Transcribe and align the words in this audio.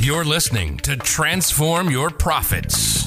You're 0.00 0.24
listening 0.24 0.76
to 0.78 0.96
Transform 0.96 1.90
Your 1.90 2.08
Profits, 2.08 3.02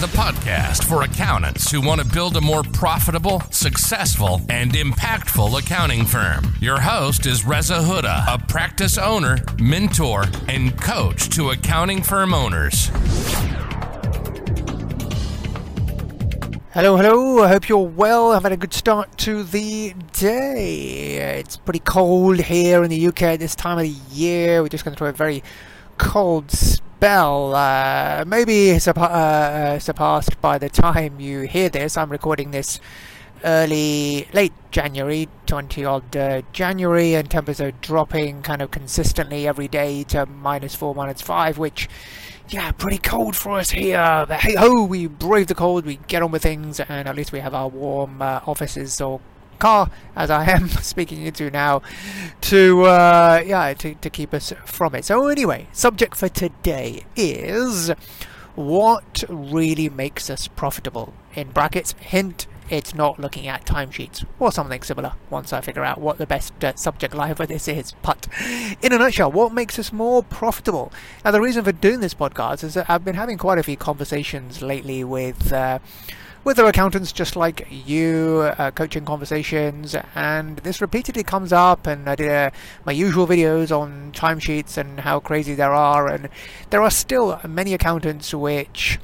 the 0.00 0.06
podcast 0.06 0.84
for 0.84 1.02
accountants 1.02 1.72
who 1.72 1.80
want 1.80 2.00
to 2.00 2.06
build 2.06 2.36
a 2.36 2.40
more 2.40 2.62
profitable, 2.62 3.40
successful, 3.50 4.40
and 4.48 4.70
impactful 4.70 5.58
accounting 5.58 6.04
firm. 6.04 6.54
Your 6.60 6.78
host 6.78 7.26
is 7.26 7.44
Reza 7.44 7.78
Huda, 7.80 8.32
a 8.32 8.38
practice 8.46 8.96
owner, 8.96 9.38
mentor, 9.58 10.26
and 10.46 10.80
coach 10.80 11.30
to 11.30 11.50
accounting 11.50 12.00
firm 12.00 12.32
owners. 12.32 12.86
Hello, 16.72 16.96
hello. 16.96 17.42
I 17.42 17.48
hope 17.48 17.68
you're 17.68 17.88
well. 17.88 18.30
I've 18.30 18.44
had 18.44 18.52
a 18.52 18.56
good 18.56 18.72
start 18.72 19.18
to 19.18 19.42
the 19.42 19.94
day. 20.12 21.40
It's 21.40 21.56
pretty 21.56 21.80
cold 21.80 22.38
here 22.38 22.84
in 22.84 22.90
the 22.90 23.08
UK 23.08 23.22
at 23.22 23.40
this 23.40 23.56
time 23.56 23.78
of 23.78 23.82
the 23.82 24.14
year. 24.14 24.62
We're 24.62 24.68
just 24.68 24.84
going 24.84 24.94
to 24.94 24.98
through 24.98 25.08
a 25.08 25.12
very 25.12 25.42
cold 26.00 26.50
spell. 26.50 27.54
Uh, 27.54 28.24
maybe 28.26 28.72
surpa- 28.78 29.10
uh, 29.10 29.78
surpassed 29.78 30.40
by 30.40 30.58
the 30.58 30.68
time 30.68 31.20
you 31.20 31.42
hear 31.42 31.68
this. 31.68 31.96
I'm 31.96 32.10
recording 32.10 32.50
this 32.50 32.80
early, 33.44 34.26
late 34.32 34.52
January, 34.70 35.28
20 35.46 35.84
odd 35.84 36.16
uh, 36.16 36.42
January, 36.52 37.14
and 37.14 37.30
temperatures 37.30 37.60
are 37.60 37.72
dropping 37.72 38.42
kind 38.42 38.62
of 38.62 38.70
consistently 38.70 39.46
every 39.46 39.68
day 39.68 40.02
to 40.04 40.24
minus 40.26 40.74
4, 40.74 40.94
minus 40.94 41.20
5, 41.20 41.58
which, 41.58 41.88
yeah, 42.48 42.72
pretty 42.72 42.98
cold 42.98 43.36
for 43.36 43.58
us 43.58 43.70
here. 43.70 44.24
But 44.26 44.40
hey 44.40 44.54
ho, 44.54 44.84
we 44.84 45.06
brave 45.06 45.48
the 45.48 45.54
cold, 45.54 45.84
we 45.84 45.96
get 46.08 46.22
on 46.22 46.30
with 46.30 46.42
things, 46.42 46.80
and 46.80 47.08
at 47.08 47.14
least 47.14 47.30
we 47.30 47.40
have 47.40 47.54
our 47.54 47.68
warm 47.68 48.22
uh, 48.22 48.40
offices 48.46 49.00
or 49.00 49.20
car, 49.60 49.90
as 50.16 50.30
I 50.30 50.50
am 50.50 50.68
speaking 50.82 51.24
into 51.24 51.50
now, 51.50 51.82
to 52.42 52.82
uh, 52.82 53.42
yeah 53.44 53.72
to, 53.74 53.94
to 53.94 54.10
keep 54.10 54.34
us 54.34 54.52
from 54.64 54.94
it. 54.94 55.04
So 55.04 55.28
anyway, 55.28 55.68
subject 55.72 56.16
for 56.16 56.28
today 56.28 57.04
is 57.14 57.92
what 58.56 59.24
really 59.28 59.88
makes 59.88 60.28
us 60.28 60.48
profitable. 60.48 61.14
In 61.34 61.50
brackets, 61.50 61.94
hint. 62.00 62.46
It's 62.68 62.94
not 62.94 63.18
looking 63.18 63.48
at 63.48 63.64
timesheets 63.64 64.24
or 64.38 64.52
something 64.52 64.80
similar 64.82 65.14
once 65.28 65.52
I 65.52 65.60
figure 65.60 65.82
out 65.82 66.00
what 66.00 66.18
the 66.18 66.26
best 66.26 66.62
uh, 66.62 66.76
subject 66.76 67.12
line 67.14 67.34
for 67.34 67.44
this 67.44 67.66
is. 67.66 67.94
But 68.00 68.28
in 68.80 68.92
a 68.92 68.98
nutshell, 68.98 69.32
what 69.32 69.52
makes 69.52 69.76
us 69.76 69.92
more 69.92 70.22
profitable? 70.22 70.92
Now, 71.24 71.32
the 71.32 71.40
reason 71.40 71.64
for 71.64 71.72
doing 71.72 71.98
this 71.98 72.14
podcast 72.14 72.62
is 72.62 72.74
that 72.74 72.88
I've 72.88 73.04
been 73.04 73.16
having 73.16 73.38
quite 73.38 73.58
a 73.58 73.64
few 73.64 73.76
conversations 73.76 74.62
lately 74.62 75.02
with. 75.02 75.52
Uh, 75.52 75.80
with 76.44 76.56
their 76.56 76.66
accountants 76.66 77.12
just 77.12 77.36
like 77.36 77.66
you, 77.70 78.52
uh, 78.58 78.70
coaching 78.70 79.04
conversations, 79.04 79.94
and 80.14 80.58
this 80.58 80.80
repeatedly 80.80 81.22
comes 81.22 81.52
up. 81.52 81.86
And 81.86 82.08
I 82.08 82.14
did 82.14 82.30
uh, 82.30 82.50
my 82.84 82.92
usual 82.92 83.26
videos 83.26 83.76
on 83.76 84.12
timesheets 84.12 84.76
and 84.76 85.00
how 85.00 85.20
crazy 85.20 85.54
there 85.54 85.72
are, 85.72 86.08
and 86.08 86.28
there 86.70 86.82
are 86.82 86.90
still 86.90 87.40
many 87.46 87.74
accountants 87.74 88.32
which 88.34 88.98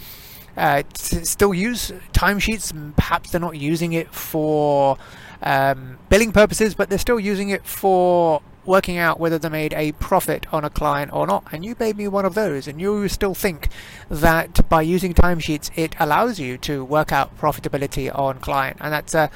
uh, 0.57 0.83
still 0.95 1.53
use 1.53 1.93
timesheets. 2.13 2.97
Perhaps 2.97 3.31
they're 3.31 3.41
not 3.41 3.57
using 3.57 3.93
it 3.93 4.13
for 4.15 4.97
um, 5.43 5.99
billing 6.09 6.33
purposes, 6.33 6.75
but 6.75 6.89
they're 6.89 6.99
still 6.99 7.21
using 7.21 7.51
it 7.51 7.67
for 7.67 8.41
working 8.67 8.97
out 8.97 9.21
whether 9.21 9.39
they 9.39 9.49
made 9.49 9.73
a 9.75 9.93
profit 9.93 10.53
on 10.53 10.65
a 10.65 10.71
client 10.71 11.13
or 11.13 11.27
not. 11.27 11.45
And 11.53 11.65
you 11.65 11.77
may 11.79 11.93
me 11.93 12.09
one 12.09 12.25
of 12.25 12.35
those, 12.35 12.67
and 12.67 12.81
you 12.81 13.09
still 13.09 13.35
think 13.35 13.69
that 14.11 14.69
by 14.69 14.83
using 14.83 15.15
timesheets, 15.15 15.71
it 15.77 15.95
allows 15.99 16.39
you 16.39 16.59
to 16.59 16.85
work 16.85 17.13
out 17.13 17.37
profitability 17.39 18.17
on 18.17 18.39
client, 18.41 18.79
and 18.81 18.93
that's 18.93 19.15
a 19.15 19.31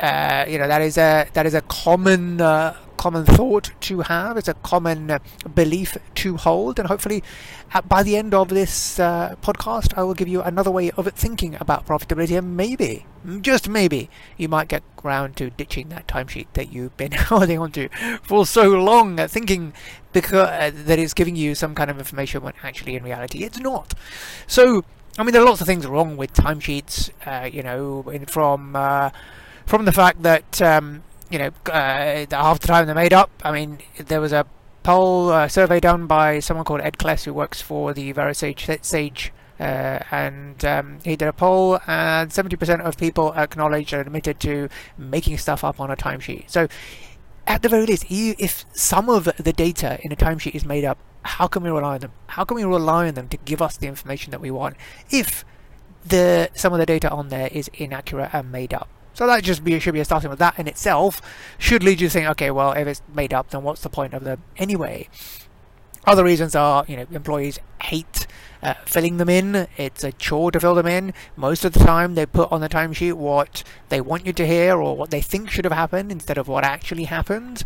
uh, 0.00 0.44
you 0.48 0.58
know 0.58 0.68
that 0.68 0.80
is 0.80 0.96
a 0.96 1.28
that 1.32 1.46
is 1.46 1.54
a 1.54 1.60
common 1.62 2.40
uh, 2.40 2.76
common 2.98 3.24
thought 3.24 3.70
to 3.80 4.00
have. 4.00 4.36
It's 4.36 4.48
a 4.48 4.54
common 4.54 5.10
uh, 5.10 5.20
belief 5.54 5.96
to 6.16 6.36
hold, 6.36 6.78
and 6.78 6.88
hopefully, 6.88 7.22
by 7.86 8.02
the 8.02 8.16
end 8.16 8.34
of 8.34 8.48
this 8.48 8.98
uh, 8.98 9.36
podcast, 9.40 9.96
I 9.96 10.02
will 10.02 10.14
give 10.14 10.28
you 10.28 10.42
another 10.42 10.70
way 10.70 10.90
of 10.90 11.06
thinking 11.14 11.56
about 11.60 11.86
profitability, 11.86 12.36
and 12.36 12.56
maybe, 12.56 13.06
just 13.40 13.68
maybe, 13.68 14.10
you 14.36 14.48
might 14.48 14.68
get 14.68 14.82
round 15.02 15.36
to 15.36 15.48
ditching 15.48 15.88
that 15.88 16.06
timesheet 16.06 16.48
that 16.54 16.72
you've 16.72 16.96
been 16.96 17.12
holding 17.32 17.58
on 17.58 17.72
to 17.72 17.88
for 18.22 18.44
so 18.44 18.68
long, 18.68 19.18
uh, 19.18 19.28
thinking 19.28 19.72
because 20.12 20.48
uh, 20.48 20.70
that 20.74 20.98
it's 20.98 21.14
giving 21.14 21.36
you 21.36 21.54
some 21.54 21.74
kind 21.74 21.90
of 21.90 21.98
information 21.98 22.42
when 22.42 22.54
actually 22.62 22.96
in 22.96 23.04
reality 23.04 23.44
it's 23.44 23.58
not. 23.58 23.94
So. 24.46 24.84
I 25.16 25.24
mean, 25.24 25.32
there 25.32 25.42
are 25.42 25.46
lots 25.46 25.60
of 25.60 25.66
things 25.66 25.84
wrong 25.84 26.16
with 26.16 26.32
timesheets, 26.32 27.10
you 27.52 27.64
know, 27.64 28.04
from 28.28 28.76
from 29.66 29.84
the 29.84 29.90
fact 29.92 30.22
that 30.22 30.62
um, 30.62 31.02
you 31.30 31.38
know 31.38 31.50
uh, 31.66 32.26
half 32.30 32.60
the 32.60 32.66
time 32.66 32.86
they're 32.86 32.94
made 32.94 33.12
up. 33.12 33.30
I 33.44 33.52
mean, 33.52 33.78
there 33.98 34.20
was 34.20 34.32
a 34.32 34.46
poll 34.82 35.30
uh, 35.30 35.48
survey 35.48 35.80
done 35.80 36.06
by 36.06 36.40
someone 36.40 36.64
called 36.64 36.80
Ed 36.80 36.98
Kless 36.98 37.24
who 37.24 37.34
works 37.34 37.60
for 37.60 37.92
the 37.92 38.12
VeraSage 38.12 38.84
Sage. 38.84 39.32
Uh, 39.60 39.98
and 40.12 40.64
um, 40.64 40.98
he 41.04 41.16
did 41.16 41.26
a 41.26 41.32
poll, 41.32 41.80
and 41.88 42.30
70% 42.30 42.80
of 42.80 42.96
people 42.96 43.34
acknowledged 43.34 43.92
and 43.92 44.06
admitted 44.06 44.38
to 44.38 44.68
making 44.96 45.36
stuff 45.36 45.64
up 45.64 45.80
on 45.80 45.90
a 45.90 45.96
timesheet. 45.96 46.48
So, 46.48 46.68
at 47.44 47.62
the 47.62 47.68
very 47.68 47.84
least, 47.84 48.04
if 48.08 48.64
some 48.72 49.08
of 49.08 49.24
the 49.24 49.52
data 49.52 49.98
in 50.02 50.12
a 50.12 50.16
timesheet 50.16 50.54
is 50.54 50.64
made 50.64 50.84
up, 50.84 50.98
how 51.22 51.48
can 51.48 51.62
we 51.62 51.70
rely 51.70 51.94
on 51.94 52.00
them? 52.00 52.12
How 52.28 52.44
can 52.44 52.56
we 52.56 52.64
rely 52.64 53.08
on 53.08 53.14
them 53.14 53.28
to 53.28 53.36
give 53.38 53.60
us 53.60 53.76
the 53.76 53.88
information 53.88 54.30
that 54.30 54.40
we 54.40 54.50
want 54.50 54.76
if 55.10 55.44
the 56.06 56.50
some 56.54 56.72
of 56.72 56.78
the 56.78 56.86
data 56.86 57.10
on 57.10 57.28
there 57.28 57.48
is 57.52 57.68
inaccurate 57.74 58.30
and 58.32 58.52
made 58.52 58.72
up? 58.72 58.88
So 59.18 59.26
that 59.26 59.42
just 59.42 59.64
be, 59.64 59.76
should 59.80 59.94
be 59.94 59.98
a 59.98 60.04
starting 60.04 60.30
with 60.30 60.38
that 60.38 60.56
in 60.60 60.68
itself 60.68 61.20
should 61.58 61.82
lead 61.82 62.00
you 62.00 62.06
to 62.06 62.12
think, 62.12 62.28
okay, 62.28 62.52
well, 62.52 62.70
if 62.70 62.86
it's 62.86 63.02
made 63.12 63.34
up, 63.34 63.50
then 63.50 63.64
what's 63.64 63.82
the 63.82 63.90
point 63.90 64.14
of 64.14 64.22
them 64.22 64.44
anyway? 64.56 65.08
Other 66.08 66.24
reasons 66.24 66.54
are, 66.54 66.86
you 66.88 66.96
know, 66.96 67.06
employees 67.10 67.58
hate 67.82 68.26
uh, 68.62 68.72
filling 68.86 69.18
them 69.18 69.28
in. 69.28 69.68
It's 69.76 70.02
a 70.02 70.12
chore 70.12 70.50
to 70.52 70.58
fill 70.58 70.74
them 70.74 70.86
in. 70.86 71.12
Most 71.36 71.66
of 71.66 71.74
the 71.74 71.80
time, 71.80 72.14
they 72.14 72.24
put 72.24 72.50
on 72.50 72.62
the 72.62 72.68
timesheet 72.70 73.12
what 73.12 73.62
they 73.90 74.00
want 74.00 74.24
you 74.24 74.32
to 74.32 74.46
hear 74.46 74.80
or 74.80 74.96
what 74.96 75.10
they 75.10 75.20
think 75.20 75.50
should 75.50 75.66
have 75.66 75.74
happened 75.74 76.10
instead 76.10 76.38
of 76.38 76.48
what 76.48 76.64
actually 76.64 77.04
happened. 77.04 77.62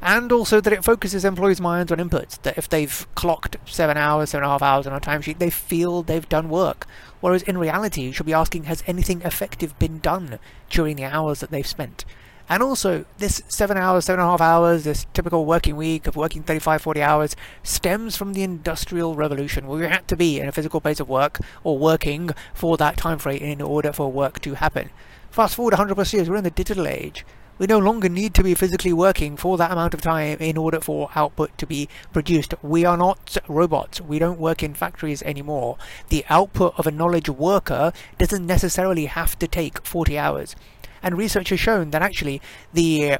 And 0.00 0.30
also 0.30 0.60
that 0.60 0.72
it 0.72 0.84
focuses 0.84 1.24
employees' 1.24 1.60
minds 1.60 1.90
on 1.90 1.98
inputs. 1.98 2.40
That 2.42 2.56
if 2.56 2.68
they've 2.68 3.08
clocked 3.16 3.56
seven 3.64 3.96
hours, 3.96 4.30
seven 4.30 4.44
and 4.44 4.50
a 4.50 4.52
half 4.52 4.62
hours 4.62 4.86
on 4.86 4.92
a 4.92 5.00
timesheet, 5.00 5.40
they 5.40 5.50
feel 5.50 6.04
they've 6.04 6.28
done 6.28 6.48
work. 6.48 6.86
Whereas 7.20 7.42
in 7.42 7.58
reality, 7.58 8.02
you 8.02 8.12
should 8.12 8.26
be 8.26 8.32
asking, 8.32 8.64
has 8.64 8.84
anything 8.86 9.20
effective 9.22 9.76
been 9.80 9.98
done 9.98 10.38
during 10.70 10.94
the 10.94 11.06
hours 11.06 11.40
that 11.40 11.50
they've 11.50 11.66
spent? 11.66 12.04
And 12.46 12.62
also, 12.62 13.06
this 13.18 13.42
seven 13.48 13.78
hours, 13.78 14.04
seven 14.04 14.20
and 14.20 14.28
a 14.28 14.30
half 14.30 14.40
hours, 14.42 14.84
this 14.84 15.06
typical 15.14 15.46
working 15.46 15.76
week 15.76 16.06
of 16.06 16.14
working 16.14 16.42
35, 16.42 16.82
40 16.82 17.02
hours 17.02 17.36
stems 17.62 18.16
from 18.16 18.34
the 18.34 18.42
Industrial 18.42 19.14
Revolution, 19.14 19.66
where 19.66 19.82
you 19.82 19.88
had 19.88 20.06
to 20.08 20.16
be 20.16 20.38
in 20.38 20.48
a 20.48 20.52
physical 20.52 20.80
place 20.80 21.00
of 21.00 21.08
work 21.08 21.40
or 21.62 21.78
working 21.78 22.30
for 22.52 22.76
that 22.76 22.98
time 22.98 23.18
frame 23.18 23.42
in 23.42 23.62
order 23.62 23.94
for 23.94 24.12
work 24.12 24.40
to 24.40 24.54
happen. 24.54 24.90
Fast 25.30 25.54
forward 25.54 25.72
100 25.72 25.94
plus 25.94 26.12
years, 26.12 26.28
we're 26.28 26.36
in 26.36 26.44
the 26.44 26.50
digital 26.50 26.86
age. 26.86 27.24
We 27.56 27.66
no 27.66 27.78
longer 27.78 28.08
need 28.08 28.34
to 28.34 28.42
be 28.42 28.54
physically 28.54 28.92
working 28.92 29.36
for 29.36 29.56
that 29.56 29.70
amount 29.70 29.94
of 29.94 30.00
time 30.02 30.38
in 30.38 30.58
order 30.58 30.80
for 30.80 31.08
output 31.14 31.56
to 31.58 31.66
be 31.66 31.88
produced. 32.12 32.52
We 32.62 32.84
are 32.84 32.96
not 32.96 33.38
robots. 33.48 34.00
We 34.00 34.18
don't 34.18 34.40
work 34.40 34.62
in 34.62 34.74
factories 34.74 35.22
anymore. 35.22 35.78
The 36.08 36.24
output 36.28 36.74
of 36.76 36.86
a 36.86 36.90
knowledge 36.90 37.28
worker 37.28 37.92
doesn't 38.18 38.44
necessarily 38.44 39.06
have 39.06 39.38
to 39.38 39.46
take 39.46 39.86
40 39.86 40.18
hours. 40.18 40.56
And 41.04 41.16
research 41.18 41.50
has 41.50 41.60
shown 41.60 41.90
that 41.90 42.02
actually 42.02 42.40
the 42.72 43.12
uh, 43.12 43.18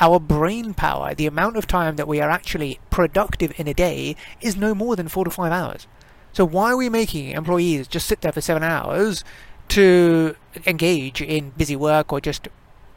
our 0.00 0.18
brain 0.18 0.72
power, 0.72 1.14
the 1.14 1.26
amount 1.26 1.56
of 1.56 1.66
time 1.66 1.96
that 1.96 2.08
we 2.08 2.20
are 2.20 2.30
actually 2.30 2.80
productive 2.90 3.52
in 3.58 3.68
a 3.68 3.74
day, 3.74 4.16
is 4.40 4.56
no 4.56 4.74
more 4.74 4.96
than 4.96 5.08
four 5.08 5.24
to 5.24 5.30
five 5.30 5.52
hours. 5.52 5.86
So 6.32 6.44
why 6.44 6.72
are 6.72 6.76
we 6.76 6.88
making 6.88 7.30
employees 7.30 7.86
just 7.86 8.06
sit 8.06 8.20
there 8.22 8.32
for 8.32 8.40
seven 8.40 8.62
hours 8.62 9.24
to 9.68 10.36
engage 10.66 11.20
in 11.20 11.50
busy 11.50 11.76
work 11.76 12.12
or 12.12 12.20
just 12.20 12.48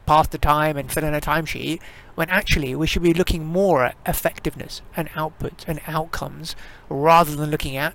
pass 0.06 0.26
the 0.28 0.38
time 0.38 0.76
and 0.76 0.90
fill 0.90 1.04
in 1.04 1.14
a 1.14 1.20
timesheet 1.20 1.80
when 2.14 2.30
actually 2.30 2.74
we 2.74 2.86
should 2.86 3.02
be 3.02 3.12
looking 3.12 3.44
more 3.44 3.84
at 3.84 3.96
effectiveness 4.06 4.82
and 4.96 5.08
outputs 5.10 5.64
and 5.66 5.80
outcomes 5.86 6.56
rather 6.88 7.36
than 7.36 7.50
looking 7.50 7.76
at 7.76 7.94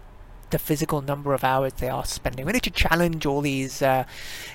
the 0.53 0.59
physical 0.59 1.01
number 1.01 1.33
of 1.33 1.43
hours 1.43 1.73
they 1.73 1.89
are 1.89 2.05
spending. 2.05 2.45
We 2.45 2.53
need 2.53 2.63
to 2.63 2.69
challenge 2.69 3.25
all 3.25 3.41
these, 3.41 3.81
uh, 3.81 4.05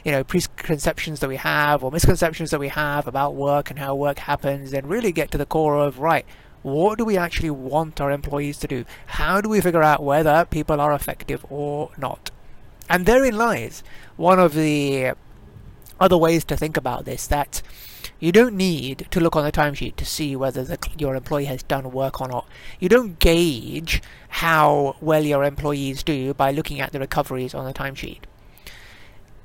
you 0.04 0.12
know, 0.12 0.24
preconceptions 0.24 1.20
that 1.20 1.28
we 1.28 1.36
have 1.36 1.84
or 1.84 1.90
misconceptions 1.90 2.50
that 2.52 2.60
we 2.60 2.68
have 2.68 3.06
about 3.06 3.34
work 3.34 3.68
and 3.68 3.78
how 3.78 3.94
work 3.94 4.20
happens, 4.20 4.72
and 4.72 4.88
really 4.88 5.12
get 5.12 5.30
to 5.32 5.38
the 5.38 5.44
core 5.44 5.76
of 5.76 5.98
right. 5.98 6.24
What 6.62 6.98
do 6.98 7.04
we 7.04 7.16
actually 7.16 7.50
want 7.50 8.00
our 8.00 8.10
employees 8.10 8.58
to 8.58 8.68
do? 8.68 8.84
How 9.06 9.40
do 9.40 9.48
we 9.48 9.60
figure 9.60 9.82
out 9.82 10.02
whether 10.02 10.46
people 10.46 10.80
are 10.80 10.92
effective 10.92 11.44
or 11.50 11.90
not? 11.98 12.30
And 12.88 13.04
therein 13.04 13.36
lies 13.36 13.82
one 14.16 14.40
of 14.40 14.54
the 14.54 15.12
other 16.00 16.16
ways 16.16 16.44
to 16.44 16.56
think 16.56 16.76
about 16.76 17.04
this 17.04 17.26
that 17.26 17.60
you 18.20 18.32
don't 18.32 18.56
need 18.56 19.06
to 19.10 19.20
look 19.20 19.36
on 19.36 19.44
the 19.44 19.52
timesheet 19.52 19.96
to 19.96 20.04
see 20.04 20.34
whether 20.34 20.64
the, 20.64 20.78
your 20.98 21.14
employee 21.14 21.44
has 21.44 21.62
done 21.62 21.92
work 21.92 22.20
or 22.20 22.28
not. 22.28 22.48
You 22.80 22.88
don't 22.88 23.18
gauge 23.18 24.02
how 24.28 24.96
well 25.00 25.24
your 25.24 25.44
employees 25.44 26.02
do 26.02 26.34
by 26.34 26.50
looking 26.50 26.80
at 26.80 26.92
the 26.92 26.98
recoveries 26.98 27.54
on 27.54 27.64
the 27.64 27.72
timesheet. 27.72 28.20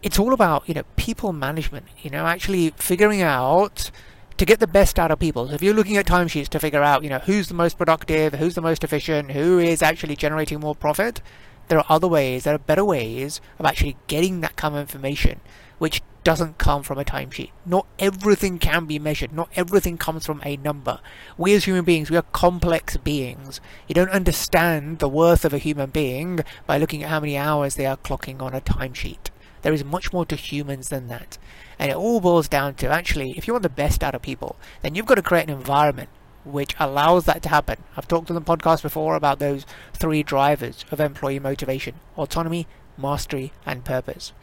It's 0.02 0.20
all 0.20 0.34
about, 0.34 0.68
you 0.68 0.74
know, 0.74 0.84
people 0.98 1.32
management, 1.34 1.86
you 2.02 2.10
know, 2.10 2.26
actually 2.26 2.72
figuring 2.72 3.22
out 3.22 3.92
to 4.38 4.46
get 4.46 4.60
the 4.60 4.68
best 4.68 4.98
out 4.98 5.12
of 5.12 5.20
people. 5.20 5.48
So 5.48 5.54
if 5.54 5.62
you're 5.62 5.74
looking 5.74 5.98
at 5.98 6.08
timesheets 6.08 6.50
to 6.50 6.60
figure 6.60 6.82
out, 6.82 7.04
you 7.04 7.10
know, 7.10 7.20
who's 7.20 7.48
the 7.48 7.54
most 7.54 7.78
productive, 7.78 8.34
who's 8.34 8.56
the 8.56 8.62
most 8.62 8.84
efficient, 8.84 9.32
who 9.32 9.60
is 9.60 9.82
actually 9.82 10.16
generating 10.16 10.60
more 10.60 10.76
profit, 10.76 11.22
there 11.68 11.78
are 11.78 11.86
other 11.88 12.08
ways, 12.08 12.44
there 12.44 12.56
are 12.56 12.60
better 12.60 12.84
ways 12.84 13.40
of 13.60 13.66
actually 13.66 13.96
getting 14.08 14.42
that 14.42 14.56
kind 14.56 14.76
of 14.76 14.82
information, 14.82 15.40
which 15.78 16.02
doesn't 16.24 16.58
come 16.58 16.84
from 16.84 16.98
a 16.98 17.04
timesheet. 17.04 17.52
Not 17.66 17.86
everything 18.00 18.60
can 18.60 18.86
be 18.86 19.00
measured. 19.00 19.34
Not 19.34 19.50
everything 19.56 19.98
comes 19.98 20.26
from 20.26 20.42
a 20.44 20.58
number. 20.58 21.00
We 21.38 21.54
as 21.54 21.66
human 21.66 21.86
beings, 21.86 22.10
we 22.10 22.18
are 22.18 22.26
complex 22.32 22.98
beings. 22.98 23.60
You 23.88 23.96
don't 23.96 24.10
understand 24.10 25.00
the 25.00 25.10
worth 25.10 25.46
of 25.46 25.54
a 25.54 25.58
human 25.58 25.90
being 25.90 26.40
by 26.66 26.78
looking 26.78 27.04
at 27.04 27.10
how 27.10 27.20
many 27.20 27.38
hours 27.38 27.76
they 27.76 27.86
are 27.86 27.98
clocking 27.98 28.42
on 28.42 28.54
a 28.54 28.62
timesheet. 28.62 29.30
There 29.62 29.74
is 29.74 29.84
much 29.84 30.12
more 30.12 30.26
to 30.26 30.36
humans 30.36 30.90
than 30.90 31.08
that. 31.08 31.38
And 31.80 31.90
it 31.90 31.98
all 31.98 32.20
boils 32.20 32.48
down 32.48 32.76
to 32.76 32.88
actually, 32.88 33.32
if 33.38 33.48
you 33.48 33.54
want 33.54 33.64
the 33.64 33.70
best 33.70 34.04
out 34.04 34.16
of 34.16 34.22
people, 34.22 34.58
then 34.82 34.96
you've 34.96 35.06
got 35.06 35.16
to 35.16 35.22
create 35.22 35.50
an 35.50 35.56
environment 35.56 36.10
which 36.46 36.76
allows 36.80 37.26
that 37.26 37.42
to 37.44 37.50
happen. 37.50 37.84
I've 37.96 38.08
talked 38.08 38.30
on 38.30 38.36
the 38.36 38.42
podcast 38.42 38.82
before 38.82 39.16
about 39.16 39.40
those 39.40 39.66
three 39.94 40.24
drivers 40.24 40.86
of 40.92 41.00
employee 41.00 41.40
motivation 41.40 41.96
autonomy, 42.18 42.68
mastery, 42.98 43.54
and 43.66 43.86
purpose. 43.86 44.34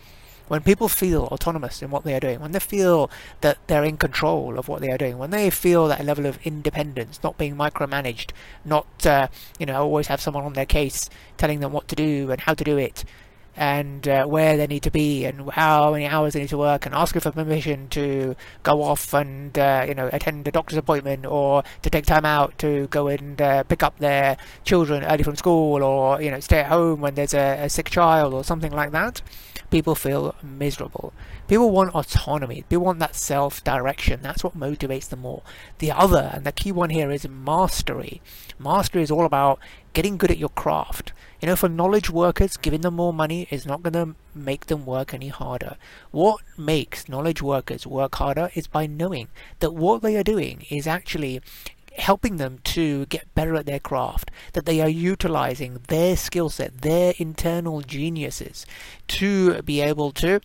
When 0.50 0.62
people 0.62 0.88
feel 0.88 1.26
autonomous 1.26 1.80
in 1.80 1.92
what 1.92 2.02
they 2.02 2.12
are 2.12 2.18
doing, 2.18 2.40
when 2.40 2.50
they 2.50 2.58
feel 2.58 3.08
that 3.40 3.58
they're 3.68 3.84
in 3.84 3.96
control 3.96 4.58
of 4.58 4.66
what 4.66 4.80
they 4.80 4.90
are 4.90 4.98
doing, 4.98 5.16
when 5.16 5.30
they 5.30 5.48
feel 5.48 5.86
that 5.86 6.04
level 6.04 6.26
of 6.26 6.40
independence, 6.42 7.20
not 7.22 7.38
being 7.38 7.54
micromanaged, 7.54 8.32
not 8.64 9.06
uh, 9.06 9.28
you 9.60 9.66
know 9.66 9.80
always 9.80 10.08
have 10.08 10.20
someone 10.20 10.42
on 10.42 10.54
their 10.54 10.66
case 10.66 11.08
telling 11.36 11.60
them 11.60 11.70
what 11.70 11.86
to 11.86 11.94
do 11.94 12.32
and 12.32 12.40
how 12.40 12.54
to 12.54 12.64
do 12.64 12.76
it, 12.76 13.04
and 13.60 14.08
uh, 14.08 14.24
where 14.24 14.56
they 14.56 14.66
need 14.66 14.82
to 14.82 14.90
be 14.90 15.26
and 15.26 15.50
how 15.50 15.92
many 15.92 16.06
hours 16.06 16.32
they 16.32 16.40
need 16.40 16.48
to 16.48 16.56
work 16.56 16.86
and 16.86 16.94
asking 16.94 17.20
for 17.20 17.30
permission 17.30 17.88
to 17.88 18.34
go 18.62 18.82
off 18.82 19.12
and 19.12 19.58
uh, 19.58 19.84
you 19.86 19.94
know 19.94 20.08
attend 20.14 20.48
a 20.48 20.50
doctor's 20.50 20.78
appointment 20.78 21.26
or 21.26 21.62
to 21.82 21.90
take 21.90 22.06
time 22.06 22.24
out 22.24 22.56
to 22.58 22.86
go 22.86 23.06
and 23.06 23.40
uh, 23.42 23.62
pick 23.64 23.82
up 23.82 23.98
their 23.98 24.38
children 24.64 25.04
early 25.04 25.22
from 25.22 25.36
school 25.36 25.82
or 25.82 26.22
you 26.22 26.30
know 26.30 26.40
stay 26.40 26.60
at 26.60 26.68
home 26.68 27.02
when 27.02 27.14
there's 27.14 27.34
a, 27.34 27.64
a 27.64 27.68
sick 27.68 27.90
child 27.90 28.32
or 28.32 28.42
something 28.42 28.72
like 28.72 28.92
that 28.92 29.20
people 29.70 29.94
feel 29.94 30.34
miserable. 30.42 31.12
People 31.46 31.70
want 31.70 31.94
autonomy. 31.94 32.64
People 32.68 32.86
want 32.86 32.98
that 32.98 33.14
self-direction. 33.14 34.20
That's 34.20 34.42
what 34.42 34.58
motivates 34.58 35.08
them 35.08 35.20
more. 35.20 35.42
The 35.78 35.92
other 35.92 36.30
and 36.34 36.44
the 36.44 36.50
key 36.50 36.72
one 36.72 36.90
here 36.90 37.10
is 37.12 37.28
mastery. 37.28 38.20
Mastery 38.58 39.02
is 39.02 39.12
all 39.12 39.24
about 39.24 39.60
getting 39.92 40.16
good 40.16 40.30
at 40.30 40.38
your 40.38 40.48
craft 40.48 41.12
you 41.40 41.46
know, 41.46 41.56
for 41.56 41.68
knowledge 41.68 42.10
workers, 42.10 42.56
giving 42.56 42.82
them 42.82 42.94
more 42.94 43.12
money 43.12 43.46
is 43.50 43.64
not 43.64 43.82
going 43.82 43.94
to 43.94 44.14
make 44.34 44.66
them 44.66 44.84
work 44.84 45.14
any 45.14 45.28
harder. 45.28 45.76
What 46.10 46.40
makes 46.58 47.08
knowledge 47.08 47.40
workers 47.40 47.86
work 47.86 48.16
harder 48.16 48.50
is 48.54 48.66
by 48.66 48.86
knowing 48.86 49.28
that 49.60 49.74
what 49.74 50.02
they 50.02 50.16
are 50.16 50.22
doing 50.22 50.66
is 50.70 50.86
actually 50.86 51.40
helping 51.96 52.36
them 52.36 52.58
to 52.62 53.06
get 53.06 53.34
better 53.34 53.54
at 53.56 53.66
their 53.66 53.80
craft, 53.80 54.30
that 54.52 54.64
they 54.66 54.80
are 54.80 54.88
utilizing 54.88 55.80
their 55.88 56.16
skill 56.16 56.48
set, 56.48 56.82
their 56.82 57.14
internal 57.18 57.80
geniuses 57.80 58.66
to 59.08 59.62
be 59.62 59.80
able 59.80 60.12
to 60.12 60.40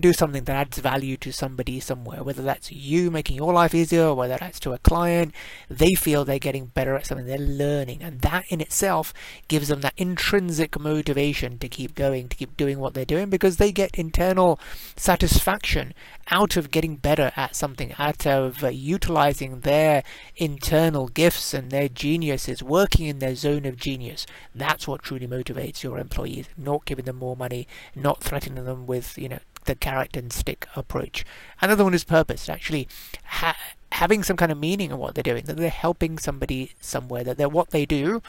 do 0.00 0.12
something 0.12 0.44
that 0.44 0.56
adds 0.56 0.78
value 0.78 1.16
to 1.18 1.32
somebody 1.32 1.80
somewhere, 1.80 2.22
whether 2.22 2.42
that's 2.42 2.72
you 2.72 3.10
making 3.10 3.36
your 3.36 3.52
life 3.52 3.74
easier 3.74 4.06
or 4.06 4.14
whether 4.14 4.36
that's 4.38 4.60
to 4.60 4.72
a 4.72 4.78
client, 4.78 5.34
they 5.68 5.94
feel 5.94 6.24
they're 6.24 6.38
getting 6.38 6.66
better 6.66 6.94
at 6.94 7.06
something, 7.06 7.26
they're 7.26 7.38
learning, 7.38 8.02
and 8.02 8.20
that 8.20 8.44
in 8.48 8.60
itself 8.60 9.12
gives 9.48 9.68
them 9.68 9.80
that 9.80 9.94
intrinsic 9.96 10.78
motivation 10.78 11.58
to 11.58 11.68
keep 11.68 11.94
going, 11.94 12.28
to 12.28 12.36
keep 12.36 12.56
doing 12.56 12.78
what 12.78 12.94
they're 12.94 13.04
doing 13.04 13.30
because 13.30 13.56
they 13.56 13.72
get 13.72 13.98
internal 13.98 14.58
satisfaction 14.96 15.94
out 16.30 16.56
of 16.56 16.70
getting 16.70 16.96
better 16.96 17.32
at 17.36 17.54
something, 17.56 17.94
out 17.98 18.26
of 18.26 18.64
uh, 18.64 18.68
utilizing 18.68 19.60
their 19.60 20.02
internal 20.36 21.08
gifts 21.08 21.52
and 21.52 21.70
their 21.70 21.88
geniuses, 21.88 22.62
working 22.62 23.06
in 23.06 23.18
their 23.18 23.34
zone 23.34 23.66
of 23.66 23.76
genius. 23.76 24.26
That's 24.54 24.86
what 24.86 25.02
truly 25.02 25.26
motivates 25.26 25.82
your 25.82 25.98
employees, 25.98 26.48
not 26.56 26.84
giving 26.84 27.04
them 27.04 27.16
more 27.16 27.36
money, 27.36 27.66
not 27.94 28.22
threatening 28.22 28.64
them 28.64 28.86
with, 28.86 29.18
you 29.18 29.28
know, 29.28 29.38
the 29.64 29.74
carrot 29.74 30.16
and 30.16 30.32
stick 30.32 30.66
approach. 30.76 31.24
Another 31.60 31.84
one 31.84 31.94
is 31.94 32.04
purpose, 32.04 32.48
actually 32.48 32.88
ha- 33.24 33.56
having 33.92 34.22
some 34.22 34.36
kind 34.36 34.52
of 34.52 34.58
meaning 34.58 34.90
in 34.90 34.98
what 34.98 35.14
they're 35.14 35.22
doing, 35.22 35.44
that 35.44 35.56
they're 35.56 35.70
helping 35.70 36.18
somebody 36.18 36.72
somewhere, 36.80 37.24
that 37.24 37.36
they're 37.36 37.48
what 37.48 37.70
they 37.70 37.86
do, 37.86 38.22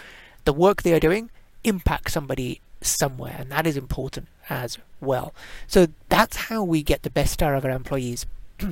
the 0.45 0.53
work 0.53 0.83
they 0.83 0.93
are 0.93 0.99
doing 0.99 1.29
impacts 1.63 2.13
somebody 2.13 2.61
somewhere, 2.81 3.35
and 3.39 3.51
that 3.51 3.65
is 3.65 3.77
important 3.77 4.27
as 4.49 4.77
well. 4.99 5.33
So 5.67 5.87
that's 6.09 6.35
how 6.35 6.63
we 6.63 6.83
get 6.83 7.03
the 7.03 7.09
best 7.09 7.41
out 7.41 7.55
of 7.55 7.65
our 7.65 7.71
employees 7.71 8.25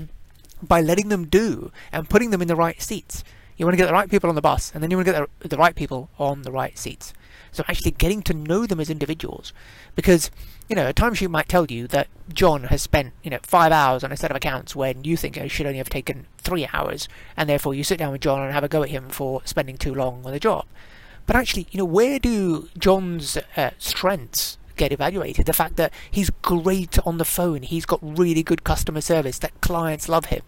by 0.62 0.82
letting 0.82 1.10
them 1.10 1.28
do 1.28 1.72
and 1.92 2.10
putting 2.10 2.30
them 2.30 2.42
in 2.42 2.48
the 2.48 2.56
right 2.56 2.82
seats. 2.82 3.24
You 3.58 3.66
want 3.66 3.74
to 3.74 3.78
get 3.78 3.88
the 3.88 3.94
right 3.94 4.10
people 4.10 4.30
on 4.30 4.36
the 4.36 4.42
bus, 4.42 4.72
and 4.74 4.84
then 4.84 4.92
you 4.92 4.98
want 4.98 5.08
to 5.08 5.14
get 5.14 5.30
the, 5.40 5.48
the 5.50 5.58
right 5.58 5.76
people 5.76 6.10
on 6.18 6.42
the 6.42 6.52
right 6.52 6.78
seats. 6.78 7.14
So 7.52 7.64
actually 7.68 7.92
getting 7.92 8.22
to 8.24 8.34
know 8.34 8.66
them 8.66 8.80
as 8.80 8.90
individuals, 8.90 9.52
because 9.96 10.32
you 10.70 10.76
know 10.76 10.88
a 10.88 10.94
timesheet 10.94 11.30
might 11.30 11.50
tell 11.50 11.66
you 11.66 11.88
that 11.88 12.08
John 12.34 12.64
has 12.66 12.82
spent 12.82 13.14
you 13.24 13.30
know 13.30 13.40
five 13.44 13.72
hours 13.72 14.04
on 14.04 14.12
a 14.12 14.18
set 14.18 14.32
of 14.32 14.38
accounts 14.38 14.76
when 14.76 15.04
you 15.04 15.18
think 15.18 15.36
it 15.36 15.52
should 15.52 15.66
only 15.66 15.78
have 15.78 15.90
taken 15.90 16.28
three 16.38 16.68
hours, 16.72 17.10
and 17.36 17.50
therefore 17.50 17.74
you 17.74 17.84
sit 17.84 18.00
down 18.00 18.12
with 18.12 18.22
John 18.22 18.42
and 18.42 18.54
have 18.54 18.64
a 18.64 18.70
go 18.70 18.84
at 18.84 18.90
him 18.90 19.10
for 19.10 19.42
spending 19.46 19.78
too 19.78 19.94
long 19.94 20.26
on 20.26 20.32
the 20.32 20.40
job. 20.40 20.66
But 21.26 21.36
actually, 21.36 21.68
you 21.72 21.78
know, 21.78 21.86
where 21.86 22.20
do 22.20 22.70
John's 22.78 23.38
uh, 23.56 23.72
strengths 23.78 24.58
get 24.76 24.92
evaluated? 24.92 25.46
The 25.46 25.54
fact 25.54 25.76
that 25.76 25.94
he's 26.10 26.30
great 26.30 26.98
on 27.06 27.18
the 27.18 27.26
phone, 27.26 27.64
he's 27.64 27.86
got 27.86 28.00
really 28.02 28.44
good 28.44 28.64
customer 28.64 29.02
service, 29.02 29.40
that 29.40 29.60
clients 29.62 30.10
love 30.10 30.26
him 30.26 30.42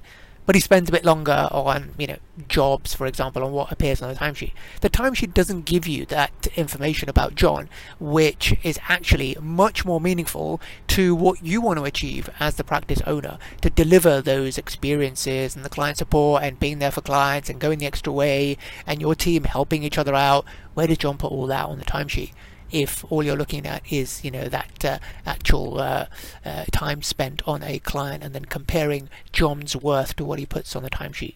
but 0.45 0.55
he 0.55 0.61
spends 0.61 0.89
a 0.89 0.91
bit 0.91 1.05
longer 1.05 1.47
on, 1.51 1.91
you 1.97 2.07
know, 2.07 2.17
jobs, 2.47 2.93
for 2.93 3.07
example, 3.07 3.43
on 3.43 3.51
what 3.51 3.71
appears 3.71 4.01
on 4.01 4.09
the 4.09 4.19
timesheet. 4.19 4.53
The 4.81 4.89
timesheet 4.89 5.33
doesn't 5.33 5.65
give 5.65 5.87
you 5.87 6.05
that 6.07 6.47
information 6.55 7.09
about 7.09 7.35
John, 7.35 7.69
which 7.99 8.55
is 8.63 8.79
actually 8.87 9.37
much 9.39 9.85
more 9.85 10.01
meaningful 10.01 10.59
to 10.87 11.15
what 11.15 11.43
you 11.43 11.61
want 11.61 11.79
to 11.79 11.85
achieve 11.85 12.29
as 12.39 12.55
the 12.55 12.63
practice 12.63 13.01
owner 13.05 13.37
to 13.61 13.69
deliver 13.69 14.21
those 14.21 14.57
experiences 14.57 15.55
and 15.55 15.63
the 15.63 15.69
client 15.69 15.97
support 15.97 16.43
and 16.43 16.59
being 16.59 16.79
there 16.79 16.91
for 16.91 17.01
clients 17.01 17.49
and 17.49 17.59
going 17.59 17.79
the 17.79 17.85
extra 17.85 18.11
way 18.11 18.57
and 18.85 19.01
your 19.01 19.15
team 19.15 19.45
helping 19.45 19.83
each 19.83 19.97
other 19.97 20.15
out. 20.15 20.45
Where 20.73 20.87
does 20.87 20.97
John 20.97 21.17
put 21.17 21.31
all 21.31 21.47
that 21.47 21.65
on 21.65 21.79
the 21.79 21.85
timesheet? 21.85 22.31
If 22.73 23.05
all 23.09 23.23
you're 23.23 23.37
looking 23.37 23.65
at 23.65 23.89
is 23.89 24.25
you 24.25 24.31
know 24.31 24.49
that 24.49 24.83
uh, 24.83 24.97
actual 25.25 25.79
uh, 25.79 26.07
uh, 26.43 26.65
time 26.71 27.01
spent 27.01 27.41
on 27.47 27.63
a 27.63 27.79
client 27.79 28.23
and 28.23 28.33
then 28.33 28.45
comparing 28.45 29.09
John's 29.31 29.75
worth 29.75 30.15
to 30.17 30.25
what 30.25 30.39
he 30.39 30.45
puts 30.45 30.75
on 30.75 30.83
the 30.83 30.89
timesheet. 30.89 31.35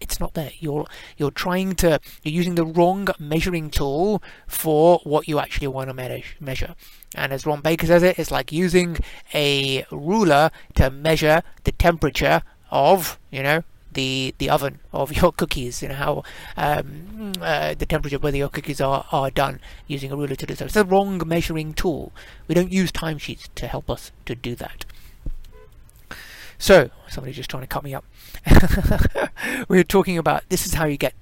It's 0.00 0.20
not 0.20 0.34
there. 0.34 0.52
You're 0.60 0.86
you're 1.16 1.30
trying 1.30 1.74
to 1.76 1.98
you're 2.22 2.34
using 2.34 2.56
the 2.56 2.66
wrong 2.66 3.08
measuring 3.18 3.70
tool 3.70 4.22
for 4.46 5.00
what 5.04 5.26
you 5.26 5.38
actually 5.38 5.68
want 5.68 5.88
to 5.88 6.22
measure. 6.38 6.74
And 7.14 7.32
as 7.32 7.46
Ron 7.46 7.62
Baker 7.62 7.86
says 7.86 8.02
it, 8.02 8.18
it's 8.18 8.30
like 8.30 8.52
using 8.52 8.98
a 9.32 9.86
ruler 9.90 10.50
to 10.74 10.90
measure 10.90 11.42
the 11.64 11.72
temperature 11.72 12.42
of 12.70 13.18
you 13.30 13.42
know 13.42 13.64
the 13.94 14.34
the 14.38 14.50
oven 14.50 14.80
of 14.92 15.12
your 15.12 15.32
cookies. 15.32 15.82
Know 15.82 15.94
how 15.94 16.24
um, 16.56 17.32
uh, 17.40 17.74
the 17.74 17.86
temperature 17.86 18.18
whether 18.18 18.36
your 18.36 18.48
cookies 18.48 18.80
are, 18.80 19.06
are 19.10 19.30
done 19.30 19.60
using 19.86 20.12
a 20.12 20.16
ruler 20.16 20.36
to 20.36 20.46
do 20.46 20.54
so. 20.54 20.66
It's 20.66 20.74
the 20.74 20.84
wrong 20.84 21.22
measuring 21.26 21.74
tool. 21.74 22.12
We 22.46 22.54
don't 22.54 22.72
use 22.72 22.92
timesheets 22.92 23.48
to 23.54 23.66
help 23.66 23.90
us 23.90 24.12
to 24.26 24.34
do 24.34 24.54
that. 24.56 24.84
So 26.58 26.90
somebody 27.08 27.32
just 27.32 27.50
trying 27.50 27.62
to 27.62 27.66
cut 27.66 27.84
me 27.84 27.94
up. 27.94 28.04
we 29.68 29.78
are 29.78 29.84
talking 29.84 30.18
about 30.18 30.48
this 30.48 30.66
is 30.66 30.74
how 30.74 30.86
you 30.86 30.96
get 30.96 31.14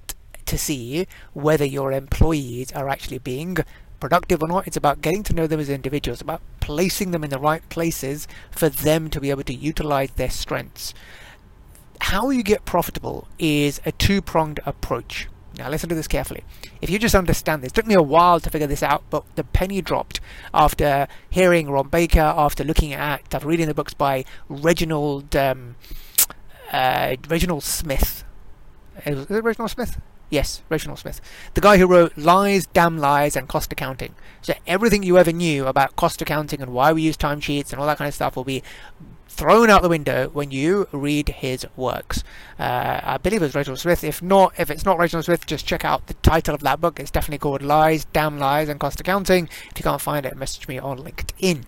to 0.45 0.57
see 0.57 1.07
whether 1.33 1.65
your 1.65 1.91
employees 1.91 2.71
are 2.73 2.89
actually 2.89 3.17
being 3.17 3.57
productive 3.99 4.43
or 4.43 4.47
not. 4.47 4.67
It's 4.67 4.77
about 4.77 5.01
getting 5.01 5.23
to 5.23 5.33
know 5.33 5.47
them 5.47 5.59
as 5.59 5.69
individuals, 5.69 6.21
about 6.21 6.41
placing 6.59 7.11
them 7.11 7.23
in 7.23 7.29
the 7.29 7.39
right 7.39 7.67
places 7.69 8.27
for 8.51 8.69
them 8.69 9.09
to 9.09 9.19
be 9.19 9.29
able 9.29 9.43
to 9.43 9.53
utilize 9.53 10.11
their 10.11 10.29
strengths 10.29 10.93
how 12.03 12.29
you 12.29 12.43
get 12.43 12.65
profitable 12.65 13.29
is 13.39 13.79
a 13.85 13.91
two-pronged 13.93 14.59
approach. 14.65 15.29
Now 15.57 15.69
listen 15.69 15.87
to 15.87 15.95
this 15.95 16.07
carefully. 16.07 16.43
If 16.81 16.89
you 16.89 16.99
just 16.99 17.15
understand 17.15 17.61
this, 17.61 17.69
it 17.69 17.75
took 17.75 17.87
me 17.87 17.93
a 17.93 18.01
while 18.01 18.41
to 18.41 18.49
figure 18.49 18.67
this 18.67 18.83
out, 18.83 19.03
but 19.09 19.23
the 19.35 19.45
penny 19.45 19.81
dropped 19.81 20.19
after 20.53 21.07
hearing 21.29 21.69
Ron 21.69 21.87
Baker, 21.87 22.19
after 22.19 22.65
looking 22.65 22.91
at, 22.91 23.33
after 23.33 23.47
reading 23.47 23.67
the 23.67 23.73
books 23.73 23.93
by 23.93 24.25
Reginald 24.49 25.33
um, 25.35 25.75
uh, 26.73 27.15
Reginald 27.29 27.63
Smith. 27.63 28.25
Is 29.05 29.31
it 29.31 29.43
Reginald 29.43 29.71
Smith? 29.71 30.01
Yes, 30.29 30.61
Reginald 30.67 30.99
Smith. 30.99 31.21
The 31.53 31.61
guy 31.61 31.77
who 31.77 31.87
wrote 31.87 32.17
Lies, 32.17 32.65
Damn 32.65 32.97
Lies, 32.97 33.37
and 33.37 33.47
Cost 33.47 33.71
Accounting. 33.71 34.15
So 34.41 34.55
everything 34.67 35.03
you 35.03 35.17
ever 35.17 35.31
knew 35.31 35.67
about 35.67 35.95
cost 35.95 36.21
accounting 36.21 36.61
and 36.61 36.73
why 36.73 36.91
we 36.91 37.01
use 37.01 37.15
timesheets 37.15 37.71
and 37.71 37.79
all 37.79 37.87
that 37.87 37.97
kind 37.97 38.09
of 38.09 38.15
stuff 38.15 38.35
will 38.35 38.43
be 38.43 38.61
thrown 39.33 39.69
out 39.69 39.81
the 39.81 39.89
window 39.89 40.29
when 40.29 40.51
you 40.51 40.87
read 40.91 41.29
his 41.29 41.65
works. 41.75 42.23
Uh, 42.59 43.01
I 43.03 43.17
believe 43.17 43.41
it 43.41 43.45
was 43.45 43.55
Reginald 43.55 43.79
Smith. 43.79 44.03
If 44.03 44.21
not, 44.21 44.53
if 44.57 44.69
it's 44.69 44.85
not 44.85 44.97
Reginald 44.99 45.25
Smith, 45.25 45.45
just 45.45 45.65
check 45.65 45.83
out 45.83 46.07
the 46.07 46.13
title 46.15 46.53
of 46.53 46.61
that 46.61 46.79
book. 46.79 46.99
It's 46.99 47.11
definitely 47.11 47.39
called 47.39 47.61
Lies, 47.61 48.05
Damn 48.05 48.37
Lies, 48.37 48.69
and 48.69 48.79
Cost 48.79 48.99
Accounting. 48.99 49.49
If 49.71 49.79
you 49.79 49.83
can't 49.83 50.01
find 50.01 50.25
it, 50.25 50.37
message 50.37 50.67
me 50.67 50.77
on 50.77 50.99
LinkedIn. 50.99 51.63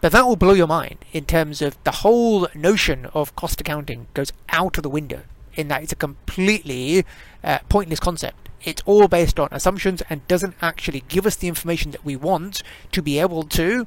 But 0.00 0.12
that 0.12 0.26
will 0.26 0.36
blow 0.36 0.52
your 0.52 0.68
mind 0.68 1.04
in 1.12 1.24
terms 1.24 1.60
of 1.60 1.76
the 1.82 1.90
whole 1.90 2.46
notion 2.54 3.06
of 3.06 3.34
cost 3.34 3.60
accounting 3.60 4.06
goes 4.14 4.32
out 4.50 4.76
of 4.76 4.84
the 4.84 4.88
window 4.88 5.22
in 5.54 5.66
that 5.68 5.82
it's 5.82 5.92
a 5.92 5.96
completely 5.96 7.04
uh, 7.42 7.58
pointless 7.68 7.98
concept. 7.98 8.48
It's 8.62 8.82
all 8.86 9.08
based 9.08 9.40
on 9.40 9.48
assumptions 9.50 10.02
and 10.08 10.26
doesn't 10.28 10.54
actually 10.62 11.02
give 11.08 11.26
us 11.26 11.34
the 11.34 11.48
information 11.48 11.90
that 11.90 12.04
we 12.04 12.14
want 12.14 12.62
to 12.92 13.02
be 13.02 13.18
able 13.18 13.42
to 13.44 13.86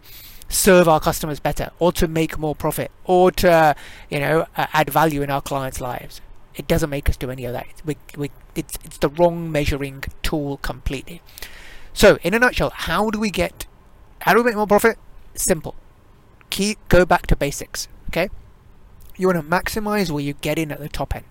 serve 0.51 0.87
our 0.87 0.99
customers 0.99 1.39
better 1.39 1.71
or 1.79 1.91
to 1.93 2.07
make 2.07 2.37
more 2.37 2.53
profit 2.55 2.91
or 3.05 3.31
to 3.31 3.75
you 4.09 4.19
know 4.19 4.45
add 4.55 4.89
value 4.89 5.21
in 5.21 5.29
our 5.29 5.41
clients 5.41 5.81
lives. 5.81 6.21
It 6.55 6.67
doesn't 6.67 6.89
make 6.89 7.09
us 7.09 7.17
do 7.17 7.31
any 7.31 7.45
of 7.45 7.53
that. 7.53 7.67
We, 7.85 7.95
we, 8.17 8.29
it's, 8.55 8.77
it's 8.83 8.97
the 8.97 9.07
wrong 9.07 9.51
measuring 9.51 10.03
tool 10.21 10.57
completely. 10.57 11.21
So 11.93 12.17
in 12.23 12.33
a 12.33 12.39
nutshell 12.39 12.71
how 12.71 13.09
do 13.09 13.19
we 13.19 13.29
get 13.29 13.65
how 14.19 14.33
do 14.33 14.39
we 14.39 14.45
make 14.45 14.55
more 14.55 14.67
profit? 14.67 14.97
Simple. 15.33 15.75
Keep 16.49 16.77
go 16.89 17.05
back 17.05 17.27
to 17.27 17.35
basics 17.35 17.87
okay? 18.09 18.29
You 19.17 19.27
want 19.27 19.39
to 19.39 19.47
maximize 19.47 20.11
where 20.11 20.23
you 20.23 20.33
get 20.33 20.59
in 20.59 20.71
at 20.71 20.79
the 20.79 20.89
top 20.89 21.15
end. 21.15 21.25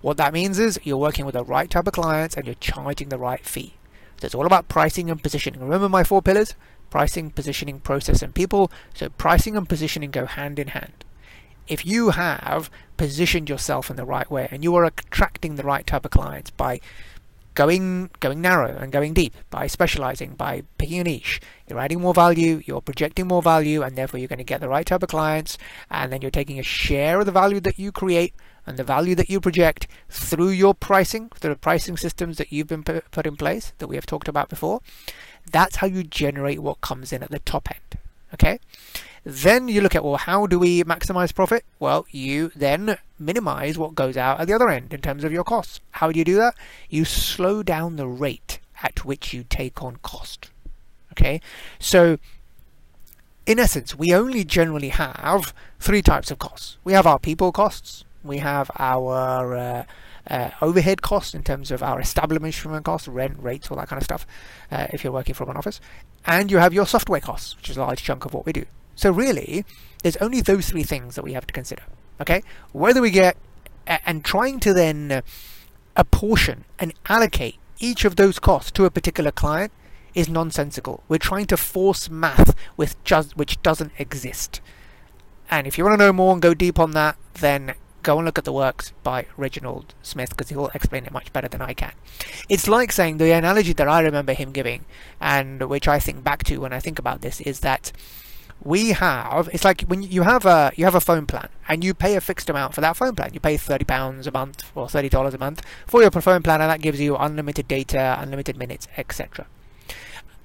What 0.00 0.16
that 0.16 0.32
means 0.32 0.58
is 0.58 0.80
you're 0.82 0.96
working 0.96 1.26
with 1.26 1.34
the 1.34 1.44
right 1.44 1.68
type 1.68 1.86
of 1.86 1.92
clients 1.92 2.36
and 2.36 2.46
you're 2.46 2.54
charging 2.54 3.10
the 3.10 3.18
right 3.18 3.44
fee. 3.44 3.74
So 4.20 4.26
it's 4.26 4.34
all 4.34 4.46
about 4.46 4.68
pricing 4.68 5.10
and 5.10 5.22
positioning. 5.22 5.60
Remember 5.60 5.88
my 5.88 6.04
four 6.04 6.22
pillars 6.22 6.54
pricing, 6.90 7.30
positioning, 7.30 7.80
process, 7.80 8.22
and 8.22 8.34
people. 8.34 8.70
So 8.94 9.08
pricing 9.08 9.56
and 9.56 9.68
positioning 9.68 10.10
go 10.10 10.26
hand 10.26 10.58
in 10.58 10.68
hand. 10.68 11.04
If 11.68 11.86
you 11.86 12.10
have 12.10 12.68
positioned 12.96 13.48
yourself 13.48 13.90
in 13.90 13.96
the 13.96 14.04
right 14.04 14.30
way 14.30 14.48
and 14.50 14.64
you 14.64 14.74
are 14.74 14.84
attracting 14.84 15.54
the 15.54 15.62
right 15.62 15.86
type 15.86 16.04
of 16.04 16.10
clients 16.10 16.50
by 16.50 16.80
going 17.54 18.10
going 18.20 18.40
narrow 18.40 18.76
and 18.76 18.92
going 18.92 19.12
deep, 19.14 19.34
by 19.50 19.66
specializing, 19.66 20.34
by 20.34 20.62
picking 20.78 21.00
a 21.00 21.04
niche, 21.04 21.40
you're 21.68 21.78
adding 21.78 22.00
more 22.00 22.14
value, 22.14 22.62
you're 22.64 22.80
projecting 22.80 23.26
more 23.26 23.42
value, 23.42 23.82
and 23.82 23.96
therefore 23.96 24.18
you're 24.18 24.28
going 24.28 24.38
to 24.38 24.44
get 24.44 24.60
the 24.60 24.68
right 24.68 24.86
type 24.86 25.02
of 25.02 25.08
clients, 25.08 25.58
and 25.90 26.12
then 26.12 26.22
you're 26.22 26.30
taking 26.30 26.58
a 26.58 26.62
share 26.64 27.20
of 27.20 27.26
the 27.26 27.32
value 27.32 27.60
that 27.60 27.78
you 27.78 27.92
create 27.92 28.34
and 28.66 28.76
the 28.76 28.84
value 28.84 29.14
that 29.14 29.30
you 29.30 29.40
project 29.40 29.86
through 30.08 30.50
your 30.50 30.74
pricing, 30.74 31.28
through 31.34 31.54
the 31.54 31.58
pricing 31.58 31.96
systems 31.96 32.36
that 32.38 32.52
you've 32.52 32.68
been 32.68 32.84
put 32.84 33.26
in 33.26 33.36
place 33.36 33.72
that 33.78 33.88
we 33.88 33.96
have 33.96 34.06
talked 34.06 34.28
about 34.28 34.48
before. 34.48 34.80
That's 35.50 35.76
how 35.76 35.86
you 35.86 36.02
generate 36.02 36.60
what 36.60 36.80
comes 36.80 37.12
in 37.12 37.22
at 37.22 37.30
the 37.30 37.38
top 37.40 37.70
end. 37.70 38.02
Okay. 38.34 38.58
Then 39.24 39.68
you 39.68 39.80
look 39.82 39.94
at, 39.94 40.02
well, 40.02 40.16
how 40.16 40.46
do 40.46 40.58
we 40.58 40.82
maximize 40.84 41.34
profit? 41.34 41.64
Well, 41.78 42.06
you 42.10 42.52
then 42.56 42.96
minimize 43.18 43.76
what 43.76 43.94
goes 43.94 44.16
out 44.16 44.40
at 44.40 44.46
the 44.46 44.54
other 44.54 44.70
end 44.70 44.94
in 44.94 45.02
terms 45.02 45.24
of 45.24 45.32
your 45.32 45.44
costs. 45.44 45.80
How 45.92 46.10
do 46.10 46.18
you 46.18 46.24
do 46.24 46.36
that? 46.36 46.54
You 46.88 47.04
slow 47.04 47.62
down 47.62 47.96
the 47.96 48.06
rate 48.06 48.60
at 48.82 49.04
which 49.04 49.34
you 49.34 49.44
take 49.48 49.82
on 49.82 49.96
cost. 50.02 50.50
Okay. 51.12 51.40
So, 51.78 52.18
in 53.44 53.58
essence, 53.58 53.98
we 53.98 54.14
only 54.14 54.44
generally 54.44 54.88
have 54.88 55.52
three 55.78 56.02
types 56.02 56.30
of 56.30 56.38
costs. 56.38 56.78
We 56.84 56.94
have 56.94 57.06
our 57.06 57.18
people 57.18 57.52
costs, 57.52 58.04
we 58.22 58.38
have 58.38 58.70
our 58.78 59.56
uh, 59.56 59.84
uh, 60.28 60.50
overhead 60.60 61.02
costs 61.02 61.34
in 61.34 61.42
terms 61.42 61.70
of 61.70 61.82
our 61.82 62.00
establishment 62.00 62.84
costs, 62.84 63.08
rent, 63.08 63.36
rates, 63.40 63.70
all 63.70 63.76
that 63.76 63.88
kind 63.88 63.98
of 63.98 64.04
stuff, 64.04 64.26
uh, 64.70 64.86
if 64.92 65.04
you're 65.04 65.12
working 65.12 65.34
from 65.34 65.50
an 65.50 65.56
office. 65.56 65.80
And 66.26 66.50
you 66.50 66.58
have 66.58 66.74
your 66.74 66.86
software 66.86 67.20
costs, 67.20 67.56
which 67.56 67.70
is 67.70 67.76
a 67.76 67.80
large 67.80 68.02
chunk 68.02 68.24
of 68.24 68.34
what 68.34 68.46
we 68.46 68.52
do. 68.52 68.64
So 68.94 69.10
really, 69.10 69.64
there's 70.02 70.16
only 70.18 70.40
those 70.40 70.68
three 70.68 70.82
things 70.82 71.14
that 71.14 71.22
we 71.22 71.32
have 71.32 71.46
to 71.46 71.52
consider. 71.52 71.82
Okay, 72.20 72.42
whether 72.72 73.00
we 73.00 73.10
get 73.10 73.36
and 73.86 74.24
trying 74.24 74.60
to 74.60 74.72
then 74.72 75.22
apportion 75.96 76.64
and 76.78 76.94
allocate 77.08 77.56
each 77.78 78.04
of 78.04 78.16
those 78.16 78.38
costs 78.38 78.70
to 78.72 78.84
a 78.84 78.90
particular 78.90 79.30
client 79.30 79.72
is 80.14 80.28
nonsensical. 80.28 81.02
We're 81.08 81.18
trying 81.18 81.46
to 81.46 81.56
force 81.56 82.10
math 82.10 82.54
with 82.76 83.02
just 83.04 83.36
which 83.36 83.60
doesn't 83.62 83.92
exist. 83.98 84.60
And 85.50 85.66
if 85.66 85.78
you 85.78 85.84
want 85.84 85.98
to 85.98 86.06
know 86.06 86.12
more 86.12 86.32
and 86.32 86.42
go 86.42 86.54
deep 86.54 86.78
on 86.78 86.92
that, 86.92 87.16
then 87.34 87.74
go 88.02 88.18
and 88.18 88.26
look 88.26 88.38
at 88.38 88.44
the 88.44 88.52
works 88.52 88.92
by 89.02 89.26
Reginald 89.36 89.94
Smith 90.02 90.30
because 90.30 90.48
he'll 90.48 90.68
explain 90.68 91.04
it 91.04 91.12
much 91.12 91.32
better 91.32 91.48
than 91.48 91.62
I 91.62 91.74
can. 91.74 91.92
It's 92.48 92.68
like 92.68 92.92
saying 92.92 93.18
the 93.18 93.32
analogy 93.32 93.72
that 93.74 93.88
I 93.88 94.00
remember 94.00 94.32
him 94.32 94.52
giving, 94.52 94.84
and 95.20 95.68
which 95.68 95.88
I 95.88 95.98
think 95.98 96.24
back 96.24 96.44
to 96.44 96.58
when 96.58 96.72
I 96.72 96.80
think 96.80 96.98
about 96.98 97.20
this, 97.20 97.40
is 97.40 97.60
that 97.60 97.92
we 98.62 98.90
have 98.90 99.48
it's 99.52 99.64
like 99.64 99.82
when 99.82 100.02
you 100.02 100.22
have 100.22 100.44
a 100.44 100.70
you 100.76 100.84
have 100.84 100.94
a 100.94 101.00
phone 101.00 101.24
plan 101.26 101.48
and 101.66 101.82
you 101.82 101.94
pay 101.94 102.14
a 102.14 102.20
fixed 102.20 102.50
amount 102.50 102.74
for 102.74 102.82
that 102.82 102.96
phone 102.96 103.14
plan. 103.14 103.32
You 103.32 103.40
pay 103.40 103.56
30 103.56 103.84
pounds 103.84 104.26
a 104.26 104.32
month 104.32 104.70
or 104.74 104.88
30 104.88 105.08
dollars 105.08 105.34
a 105.34 105.38
month 105.38 105.62
for 105.86 106.02
your 106.02 106.10
phone 106.10 106.42
plan 106.42 106.60
and 106.60 106.70
that 106.70 106.80
gives 106.80 107.00
you 107.00 107.16
unlimited 107.16 107.68
data 107.68 108.18
unlimited 108.20 108.58
minutes 108.58 108.86
etc 108.98 109.46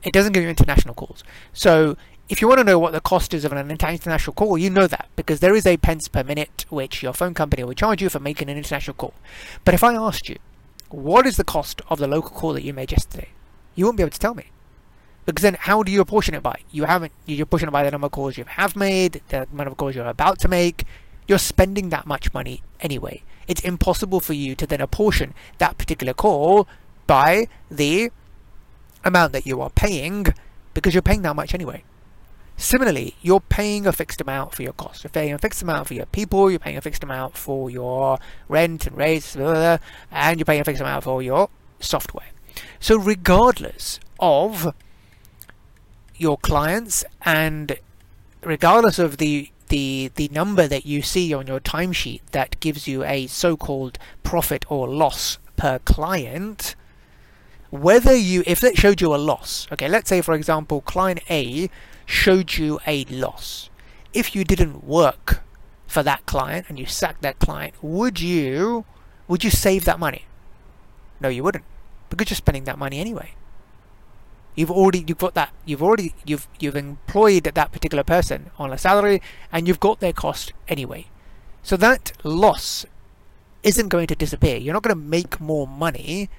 it 0.05 0.13
doesn't 0.13 0.33
give 0.33 0.43
you 0.43 0.49
international 0.49 0.93
calls. 0.93 1.23
So 1.51 1.97
if 2.27 2.41
you 2.41 2.47
want 2.47 2.57
to 2.57 2.63
know 2.63 2.79
what 2.79 2.91
the 2.93 3.01
cost 3.01 3.33
is 3.33 3.45
of 3.45 3.51
an 3.51 3.69
international 3.69 4.33
call, 4.33 4.57
you 4.57 4.69
know 4.69 4.87
that 4.87 5.09
because 5.15 5.39
there 5.41 5.55
is 5.55 5.67
a 5.67 5.77
pence 5.77 6.07
per 6.07 6.23
minute 6.23 6.65
which 6.69 7.03
your 7.03 7.13
phone 7.13 7.35
company 7.35 7.63
will 7.63 7.73
charge 7.73 8.01
you 8.01 8.09
for 8.09 8.19
making 8.19 8.49
an 8.49 8.57
international 8.57 8.95
call. 8.95 9.13
But 9.63 9.75
if 9.75 9.83
I 9.83 9.93
asked 9.93 10.27
you, 10.27 10.37
what 10.89 11.27
is 11.27 11.37
the 11.37 11.43
cost 11.43 11.81
of 11.87 11.99
the 11.99 12.07
local 12.07 12.31
call 12.31 12.53
that 12.53 12.63
you 12.63 12.73
made 12.73 12.91
yesterday? 12.91 13.29
You 13.75 13.85
won't 13.85 13.97
be 13.97 14.03
able 14.03 14.11
to 14.11 14.19
tell 14.19 14.33
me. 14.33 14.45
Because 15.25 15.43
then 15.43 15.55
how 15.59 15.83
do 15.83 15.91
you 15.91 16.01
apportion 16.01 16.33
it 16.33 16.41
by? 16.41 16.61
You 16.71 16.85
haven't 16.85 17.11
you're 17.25 17.43
apportioning 17.43 17.69
it 17.69 17.73
by 17.73 17.83
the 17.83 17.91
number 17.91 18.05
of 18.05 18.11
calls 18.11 18.37
you 18.37 18.45
have 18.45 18.75
made, 18.75 19.21
the 19.29 19.47
amount 19.51 19.69
of 19.69 19.77
calls 19.77 19.95
you're 19.95 20.07
about 20.07 20.39
to 20.39 20.47
make. 20.47 20.83
You're 21.27 21.39
spending 21.39 21.89
that 21.89 22.05
much 22.07 22.33
money 22.33 22.63
anyway. 22.79 23.23
It's 23.47 23.61
impossible 23.61 24.19
for 24.19 24.33
you 24.33 24.55
to 24.55 24.65
then 24.65 24.81
apportion 24.81 25.33
that 25.59 25.77
particular 25.77 26.13
call 26.13 26.67
by 27.05 27.47
the 27.69 28.11
amount 29.03 29.33
that 29.33 29.45
you 29.45 29.61
are 29.61 29.69
paying 29.69 30.27
because 30.73 30.93
you're 30.93 31.03
paying 31.03 31.21
that 31.23 31.35
much 31.35 31.53
anyway. 31.53 31.83
Similarly, 32.57 33.15
you're 33.21 33.41
paying 33.41 33.85
a 33.85 33.91
fixed 33.91 34.21
amount 34.21 34.55
for 34.55 34.63
your 34.63 34.73
costs. 34.73 35.03
You're 35.03 35.11
paying 35.11 35.33
a 35.33 35.37
fixed 35.37 35.61
amount 35.61 35.87
for 35.87 35.93
your 35.93 36.05
people, 36.05 36.49
you're 36.49 36.59
paying 36.59 36.77
a 36.77 36.81
fixed 36.81 37.03
amount 37.03 37.37
for 37.37 37.69
your 37.69 38.17
rent 38.47 38.87
and 38.87 38.97
rates, 38.97 39.35
blah, 39.35 39.51
blah, 39.51 39.77
blah, 39.77 39.77
and 40.11 40.39
you're 40.39 40.45
paying 40.45 40.61
a 40.61 40.65
fixed 40.65 40.81
amount 40.81 41.03
for 41.03 41.21
your 41.21 41.49
software. 41.79 42.27
So, 42.79 42.97
regardless 42.97 43.99
of 44.19 44.73
your 46.17 46.37
clients 46.37 47.03
and 47.23 47.77
regardless 48.41 48.99
of 48.99 49.17
the 49.17 49.51
the 49.67 50.11
the 50.15 50.29
number 50.29 50.67
that 50.67 50.85
you 50.85 51.01
see 51.01 51.33
on 51.33 51.47
your 51.47 51.59
timesheet 51.59 52.21
that 52.31 52.59
gives 52.59 52.87
you 52.87 53.03
a 53.03 53.27
so-called 53.27 53.97
profit 54.23 54.63
or 54.69 54.87
loss 54.87 55.39
per 55.57 55.79
client 55.79 56.75
whether 57.71 58.15
you 58.15 58.43
if 58.45 58.63
it 58.63 58.77
showed 58.77 59.01
you 59.01 59.13
a 59.13 59.17
loss 59.17 59.67
okay 59.71 59.89
let's 59.89 60.07
say 60.07 60.21
for 60.21 60.33
example 60.33 60.81
client 60.81 61.19
A 61.29 61.69
showed 62.05 62.57
you 62.57 62.79
a 62.85 63.05
loss. 63.05 63.69
If 64.13 64.35
you 64.35 64.43
didn't 64.43 64.83
work 64.83 65.43
for 65.87 66.03
that 66.03 66.25
client 66.25 66.67
and 66.69 66.79
you 66.79 66.85
sacked 66.85 67.21
that 67.21 67.39
client, 67.39 67.73
would 67.81 68.21
you 68.21 68.85
would 69.27 69.43
you 69.43 69.49
save 69.49 69.85
that 69.85 69.99
money? 69.99 70.25
No, 71.19 71.29
you 71.29 71.43
wouldn't. 71.43 71.65
Because 72.09 72.29
you're 72.29 72.35
spending 72.35 72.65
that 72.65 72.77
money 72.77 72.99
anyway. 72.99 73.33
You've 74.55 74.71
already 74.71 75.03
you've 75.05 75.17
got 75.17 75.33
that 75.33 75.51
you've 75.65 75.83
already 75.83 76.13
you've 76.25 76.47
you've 76.59 76.77
employed 76.77 77.43
that 77.43 77.71
particular 77.71 78.03
person 78.03 78.51
on 78.57 78.71
a 78.71 78.77
salary 78.77 79.21
and 79.51 79.67
you've 79.67 79.81
got 79.81 79.99
their 79.99 80.13
cost 80.13 80.53
anyway. 80.67 81.07
So 81.61 81.75
that 81.77 82.13
loss 82.23 82.85
isn't 83.63 83.89
going 83.89 84.07
to 84.07 84.15
disappear. 84.15 84.57
You're 84.57 84.73
not 84.73 84.83
going 84.83 84.95
to 84.95 85.01
make 85.01 85.41
more 85.41 85.67
money 85.67 86.29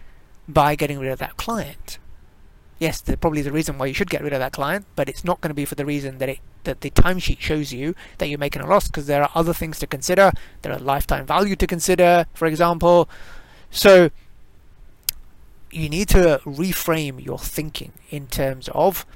by 0.48 0.76
getting 0.76 0.98
rid 0.98 1.10
of 1.10 1.18
that 1.18 1.36
client 1.36 1.98
yes, 2.78 3.00
there 3.00 3.16
probably 3.16 3.40
is 3.40 3.46
a 3.46 3.52
reason 3.52 3.78
why 3.78 3.86
you 3.86 3.94
should 3.94 4.10
get 4.10 4.22
rid 4.22 4.32
of 4.32 4.38
that 4.38 4.52
client, 4.52 4.86
but 4.96 5.08
it's 5.08 5.24
not 5.24 5.40
going 5.40 5.50
to 5.50 5.54
be 5.54 5.64
for 5.64 5.74
the 5.74 5.86
reason 5.86 6.18
that 6.18 6.28
it 6.28 6.38
that 6.64 6.80
the 6.80 6.90
timesheet 6.90 7.38
shows 7.38 7.72
you 7.72 7.94
that 8.18 8.28
you're 8.28 8.38
making 8.38 8.60
a 8.60 8.66
loss 8.66 8.88
because 8.88 9.06
there 9.06 9.22
are 9.22 9.30
other 9.34 9.54
things 9.54 9.78
to 9.78 9.86
consider. 9.86 10.32
There 10.62 10.72
are 10.72 10.78
lifetime 10.78 11.24
value 11.24 11.54
to 11.56 11.66
consider, 11.66 12.26
for 12.34 12.46
example. 12.46 13.08
So 13.70 14.10
you 15.70 15.88
need 15.88 16.08
to 16.08 16.40
reframe 16.44 17.24
your 17.24 17.38
thinking 17.38 17.92
in 18.10 18.26
terms 18.26 18.68
of 18.74 19.06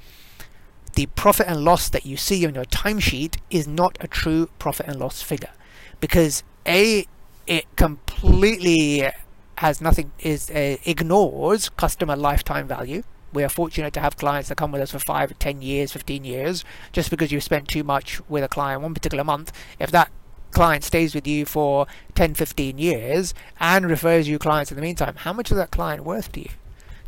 the 0.93 1.07
profit 1.07 1.47
and 1.47 1.63
loss 1.63 1.89
that 1.89 2.05
you 2.05 2.17
see 2.17 2.45
on 2.45 2.55
your 2.55 2.65
timesheet 2.65 3.37
is 3.49 3.67
not 3.67 3.97
a 3.99 4.07
true 4.07 4.49
profit 4.59 4.87
and 4.87 4.99
loss 4.99 5.21
figure 5.21 5.51
because 5.99 6.43
a 6.65 7.05
it 7.47 7.65
completely 7.75 9.09
has 9.57 9.81
nothing 9.81 10.11
is 10.19 10.49
uh, 10.51 10.77
ignores 10.85 11.69
customer 11.69 12.15
lifetime 12.15 12.67
value 12.67 13.03
we 13.33 13.43
are 13.43 13.49
fortunate 13.49 13.93
to 13.93 13.99
have 13.99 14.17
clients 14.17 14.49
that 14.49 14.57
come 14.57 14.71
with 14.71 14.81
us 14.81 14.91
for 14.91 14.99
5, 14.99 15.37
10 15.39 15.61
years, 15.61 15.91
15 15.91 16.23
years. 16.23 16.63
Just 16.91 17.09
because 17.09 17.31
you've 17.31 17.43
spent 17.43 17.67
too 17.67 17.83
much 17.83 18.21
with 18.29 18.43
a 18.43 18.47
client 18.47 18.81
one 18.81 18.93
particular 18.93 19.23
month, 19.23 19.51
if 19.79 19.91
that 19.91 20.11
client 20.51 20.83
stays 20.83 21.15
with 21.15 21.25
you 21.25 21.45
for 21.45 21.87
10, 22.15 22.33
15 22.33 22.77
years 22.77 23.33
and 23.59 23.89
refers 23.89 24.27
you 24.27 24.37
clients 24.37 24.71
in 24.71 24.75
the 24.75 24.81
meantime, 24.81 25.15
how 25.17 25.33
much 25.33 25.51
is 25.51 25.57
that 25.57 25.71
client 25.71 26.03
worth 26.03 26.31
to 26.33 26.41
you? 26.41 26.49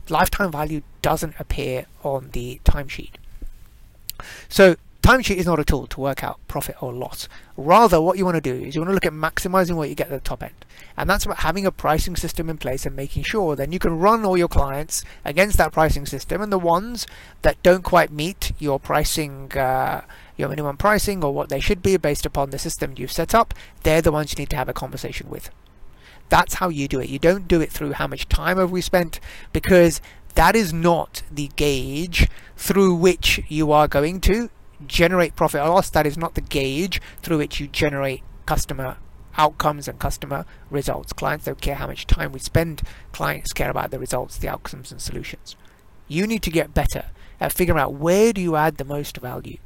Lifetime 0.10 0.52
value 0.52 0.82
doesn't 1.02 1.36
appear 1.40 1.86
on 2.04 2.30
the 2.32 2.60
timesheet. 2.66 3.12
So 4.50 4.76
timesheet 5.04 5.36
is 5.36 5.46
not 5.46 5.60
a 5.60 5.66
tool 5.66 5.86
to 5.86 6.00
work 6.00 6.24
out 6.24 6.40
profit 6.48 6.82
or 6.82 6.94
loss. 6.94 7.28
Rather, 7.58 8.02
what 8.02 8.18
you 8.18 8.24
want 8.24 8.36
to 8.36 8.42
do 8.42 8.66
is 8.66 8.74
you 8.74 8.82
want 8.82 8.90
to 8.90 8.94
look 8.94 9.06
at 9.06 9.12
maximizing 9.12 9.76
what 9.76 9.90
you 9.90 9.96
get 9.96 10.08
at 10.08 10.14
the 10.14 10.20
top 10.28 10.42
end. 10.42 10.66
And 10.96 11.10
that's 11.10 11.26
about 11.26 11.40
having 11.40 11.66
a 11.66 11.72
pricing 11.72 12.16
system 12.16 12.50
in 12.50 12.58
place 12.58 12.86
and 12.86 12.96
making 12.96 13.24
sure 13.24 13.56
then 13.56 13.74
you 13.74 13.80
can 13.80 14.00
run 14.00 14.24
all 14.24 14.38
your 14.38 14.48
clients 14.48 15.04
against 15.26 15.58
that 15.58 15.74
pricing 15.74 16.06
system 16.06 16.42
and 16.42 16.54
the 16.54 16.58
ones 16.58 17.06
that 17.42 17.62
don't 17.64 17.84
quite 17.84 18.12
meet 18.12 18.54
your 18.60 18.80
pricing 18.80 19.52
uh, 19.58 20.02
your 20.38 20.50
minimum 20.50 20.78
pricing 20.78 21.24
or 21.24 21.34
what 21.34 21.50
they 21.50 21.60
should 21.60 21.82
be 21.84 21.98
based 21.98 22.26
upon 22.26 22.50
the 22.50 22.58
system 22.58 22.94
you've 22.96 23.12
set 23.12 23.36
up, 23.36 23.54
they're 23.84 24.02
the 24.02 24.12
ones 24.12 24.32
you 24.32 24.42
need 24.42 24.50
to 24.50 24.56
have 24.56 24.70
a 24.70 24.74
conversation 24.74 25.30
with. 25.30 25.50
That's 26.30 26.56
how 26.56 26.70
you 26.70 26.88
do 26.88 27.02
it. 27.02 27.10
You 27.10 27.20
don't 27.20 27.48
do 27.48 27.60
it 27.60 27.72
through 27.72 27.94
how 27.94 28.08
much 28.08 28.30
time 28.30 28.58
have 28.58 28.72
we 28.72 28.82
spent 28.82 29.20
because 29.52 30.02
that 30.36 30.56
is 30.56 30.72
not 30.74 31.24
the 31.30 31.52
gauge 31.58 32.30
through 32.56 32.96
which 32.96 33.42
you 33.50 33.72
are 33.72 33.88
going 33.88 34.22
to 34.22 34.50
generate 34.88 35.36
profit 35.36 35.62
or 35.62 35.70
loss. 35.70 35.90
That 35.90 36.06
is 36.06 36.18
not 36.18 36.36
the 36.36 36.42
gauge 36.42 37.02
through 37.22 37.40
which 37.40 37.60
you 37.60 37.68
generate 37.68 38.24
customer 38.46 38.98
outcomes 39.38 39.88
and 39.88 40.00
customer 40.00 40.46
results. 40.70 41.14
Clients 41.14 41.46
don't 41.46 41.62
care 41.62 41.76
how 41.76 41.88
much 41.88 42.08
time 42.08 42.32
we 42.32 42.40
spend, 42.40 42.84
clients 43.12 43.54
care 43.54 43.70
about 43.70 43.92
the 43.92 44.00
results, 44.00 44.38
the 44.38 44.48
outcomes, 44.48 44.92
and 44.92 45.02
solutions. 45.02 45.56
You 46.08 46.28
need 46.28 46.44
to 46.44 46.52
get 46.52 46.74
better 46.74 47.06
at 47.40 47.54
figuring 47.54 47.80
out 47.80 47.94
where 47.94 48.34
do 48.34 48.42
you 48.42 48.56
add 48.56 48.78
the 48.78 48.86
most 48.86 49.18
value, 49.18 49.58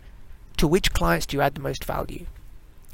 to 0.58 0.68
which 0.68 0.94
clients 0.94 1.26
do 1.26 1.38
you 1.38 1.42
add 1.42 1.56
the 1.56 1.62
most 1.62 1.84
value, 1.84 2.26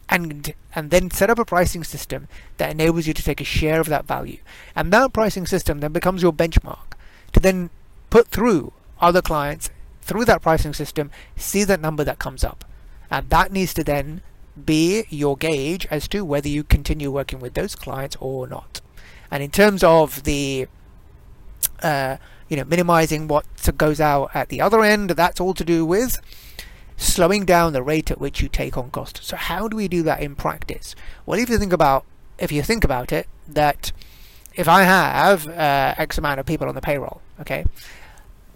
and 0.10 0.54
and 0.76 0.90
then 0.90 1.12
set 1.12 1.30
up 1.30 1.40
a 1.40 1.46
pricing 1.46 1.84
system 1.84 2.28
that 2.58 2.72
enables 2.72 3.08
you 3.08 3.14
to 3.14 3.24
take 3.24 3.42
a 3.42 3.46
share 3.46 3.80
of 3.80 3.88
that 3.88 4.06
value. 4.06 4.40
And 4.76 4.92
that 4.92 5.14
pricing 5.14 5.46
system 5.46 5.80
then 5.80 5.94
becomes 5.94 6.22
your 6.22 6.34
benchmark 6.34 6.94
to 7.34 7.40
then 7.40 7.70
put 8.10 8.28
through 8.28 8.74
other 9.00 9.22
clients 9.22 9.70
through 10.04 10.26
that 10.26 10.42
pricing 10.42 10.74
system, 10.74 11.10
see 11.36 11.64
that 11.64 11.82
number 11.82 12.04
that 12.04 12.20
comes 12.20 12.44
up. 12.44 12.66
And 13.10 13.30
that 13.30 13.52
needs 13.52 13.74
to 13.76 13.84
then 13.84 14.22
be 14.66 15.06
your 15.10 15.36
gauge 15.36 15.88
as 15.90 16.08
to 16.10 16.24
whether 16.24 16.48
you 16.48 16.64
continue 16.64 17.12
working 17.12 17.40
with 17.40 17.54
those 17.54 17.76
clients 17.76 18.16
or 18.20 18.48
not. 18.48 18.82
And 19.32 19.42
in 19.42 19.52
terms 19.52 19.84
of 19.84 20.24
the 20.24 20.68
uh, 21.82 22.18
you 22.50 22.58
know 22.58 22.64
minimizing 22.64 23.28
what 23.28 23.46
goes 23.78 24.00
out 24.00 24.32
at 24.34 24.50
the 24.50 24.62
other 24.62 24.82
end, 24.82 25.12
that's 25.12 25.40
all 25.40 25.54
to 25.56 25.64
do 25.64 25.86
with 25.86 26.20
slowing 26.98 27.46
down 27.46 27.74
the 27.74 27.82
rate 27.82 28.12
at 28.12 28.20
which 28.20 28.42
you 28.42 28.48
take 28.48 28.78
on 28.78 28.92
cost. 28.92 29.24
So 29.24 29.36
how 29.36 29.68
do 29.68 29.76
we 29.76 29.88
do 29.88 30.04
that 30.04 30.22
in 30.22 30.36
practice? 30.36 30.96
Well, 31.26 31.40
if 31.40 31.50
you 31.50 31.58
think 31.58 31.74
about 31.74 32.06
if 32.38 32.52
you 32.52 32.62
think 32.62 32.84
about 32.84 33.12
it, 33.12 33.28
that 33.48 33.92
if 34.56 34.68
I 34.68 34.84
have 34.84 35.48
uh, 35.48 35.96
X 35.98 36.18
amount 36.18 36.40
of 36.40 36.46
people 36.46 36.68
on 36.68 36.76
the 36.76 36.82
payroll, 36.82 37.22
okay, 37.40 37.66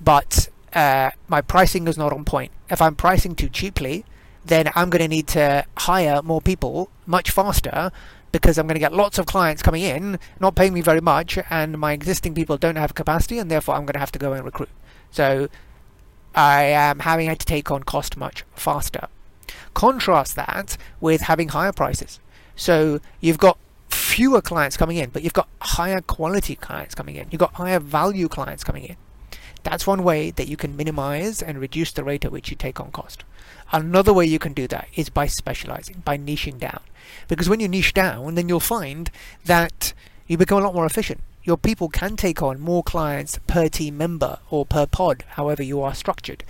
but 0.04 0.50
uh, 0.78 1.10
my 1.28 1.42
pricing 1.42 1.88
is 1.88 1.98
not 1.98 2.14
on 2.14 2.24
point. 2.24 2.52
If 2.70 2.84
I'm 2.84 2.96
pricing 2.96 3.34
too 3.34 3.50
cheaply, 3.50 4.06
then 4.46 4.70
I'm 4.76 4.92
going 4.92 5.02
to 5.02 5.08
need 5.08 5.28
to 5.30 5.66
hire 5.76 6.22
more 6.22 6.40
people 6.40 6.92
much 7.08 7.32
faster 7.32 7.92
because 8.32 8.60
I'm 8.60 8.68
going 8.68 8.76
to 8.76 8.80
get 8.80 8.94
lots 8.94 9.18
of 9.18 9.26
clients 9.26 9.64
coming 9.64 9.82
in, 9.82 10.20
not 10.40 10.56
paying 10.56 10.76
me 10.76 10.82
very 10.82 11.02
much, 11.02 11.40
and 11.50 11.80
my 11.80 11.94
existing 11.94 12.36
people 12.36 12.58
don't 12.58 12.76
have 12.76 12.94
capacity, 12.94 13.40
and 13.40 13.50
therefore 13.50 13.74
I'm 13.74 13.86
going 13.86 13.94
to 13.94 14.00
have 14.00 14.12
to 14.12 14.20
go 14.20 14.34
and 14.34 14.46
recruit. 14.46 14.70
So 15.10 15.50
I 16.36 16.66
am 16.66 17.00
having 17.00 17.36
to 17.36 17.46
take 17.46 17.72
on 17.72 17.82
cost 17.82 18.16
much 18.16 18.44
faster. 18.54 19.08
Contrast 19.74 20.36
that 20.36 20.78
with 21.02 21.22
having 21.22 21.48
higher 21.50 21.74
prices. 21.74 22.20
So 22.56 23.00
you've 23.20 23.40
got 23.40 23.58
fewer 23.90 24.42
clients 24.42 24.78
coming 24.78 24.98
in, 24.98 25.10
but 25.10 25.24
you've 25.24 25.34
got 25.34 25.48
higher 25.60 26.02
quality 26.02 26.56
clients 26.56 26.94
coming 26.94 27.16
in. 27.16 27.28
You've 27.32 27.40
got 27.40 27.56
higher 27.56 27.80
value 27.80 28.28
clients 28.28 28.64
coming 28.64 28.84
in. 28.84 28.98
That's 29.70 29.86
one 29.86 30.06
way 30.06 30.32
that 30.32 30.48
you 30.48 30.56
can 30.56 30.78
minimize 30.78 31.42
and 31.42 31.60
reduce 31.60 31.92
the 31.92 32.06
rate 32.06 32.24
at 32.24 32.32
which 32.32 32.50
you 32.50 32.56
take 32.56 32.80
on 32.80 32.90
cost. 32.90 33.26
Another 33.70 34.14
way 34.14 34.26
you 34.26 34.40
can 34.40 34.54
do 34.54 34.66
that 34.66 34.88
is 34.96 35.10
by 35.10 35.28
specializing, 35.28 36.04
by 36.06 36.18
niching 36.18 36.58
down. 36.58 36.80
Because 37.28 37.50
when 37.50 37.60
you 37.60 37.68
niche 37.68 37.94
down, 37.94 38.36
then 38.36 38.48
you'll 38.48 38.62
find 38.62 39.12
that 39.44 39.92
you 40.26 40.38
become 40.38 40.60
a 40.60 40.62
lot 40.66 40.74
more 40.74 40.86
efficient. 40.86 41.20
Your 41.44 41.58
people 41.58 41.90
can 41.90 42.16
take 42.16 42.42
on 42.42 42.62
more 42.62 42.82
clients 42.82 43.42
per 43.46 43.68
team 43.68 43.98
member 43.98 44.40
or 44.50 44.66
per 44.66 44.86
pod, 44.86 45.26
however 45.32 45.64
you 45.64 45.82
are 45.82 45.94
structured, 45.94 46.46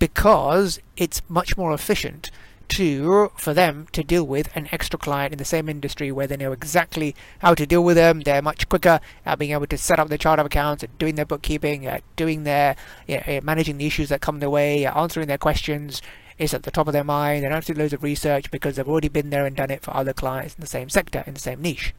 because 0.00 0.80
it's 0.96 1.22
much 1.28 1.56
more 1.56 1.72
efficient 1.72 2.32
to 2.68 3.30
for 3.36 3.54
them 3.54 3.86
to 3.92 4.02
deal 4.02 4.24
with 4.24 4.48
an 4.54 4.68
extra 4.72 4.98
client 4.98 5.32
in 5.32 5.38
the 5.38 5.44
same 5.44 5.68
industry 5.68 6.10
where 6.12 6.26
they 6.26 6.36
know 6.36 6.52
exactly 6.52 7.14
how 7.40 7.54
to 7.54 7.66
deal 7.66 7.82
with 7.82 7.96
them. 7.96 8.20
They're 8.20 8.42
much 8.42 8.68
quicker 8.68 9.00
at 9.24 9.38
being 9.38 9.52
able 9.52 9.66
to 9.66 9.78
set 9.78 9.98
up 9.98 10.08
their 10.08 10.18
chart 10.18 10.38
of 10.38 10.46
accounts, 10.46 10.82
at 10.84 10.98
doing 10.98 11.14
their 11.14 11.24
bookkeeping, 11.24 11.86
at 11.86 12.02
doing 12.16 12.44
their 12.44 12.76
you 13.06 13.20
know, 13.26 13.40
managing 13.42 13.78
the 13.78 13.86
issues 13.86 14.08
that 14.08 14.20
come 14.20 14.40
their 14.40 14.50
way, 14.50 14.84
answering 14.86 15.28
their 15.28 15.38
questions, 15.38 16.02
is 16.38 16.52
at 16.52 16.64
the 16.64 16.70
top 16.70 16.86
of 16.86 16.92
their 16.92 17.04
mind. 17.04 17.44
They 17.44 17.48
don't 17.48 17.64
do 17.64 17.74
loads 17.74 17.92
of 17.92 18.02
research 18.02 18.50
because 18.50 18.76
they've 18.76 18.88
already 18.88 19.08
been 19.08 19.30
there 19.30 19.46
and 19.46 19.56
done 19.56 19.70
it 19.70 19.82
for 19.82 19.96
other 19.96 20.12
clients 20.12 20.54
in 20.54 20.60
the 20.60 20.66
same 20.66 20.88
sector, 20.88 21.24
in 21.26 21.34
the 21.34 21.40
same 21.40 21.62
niche. 21.62 21.94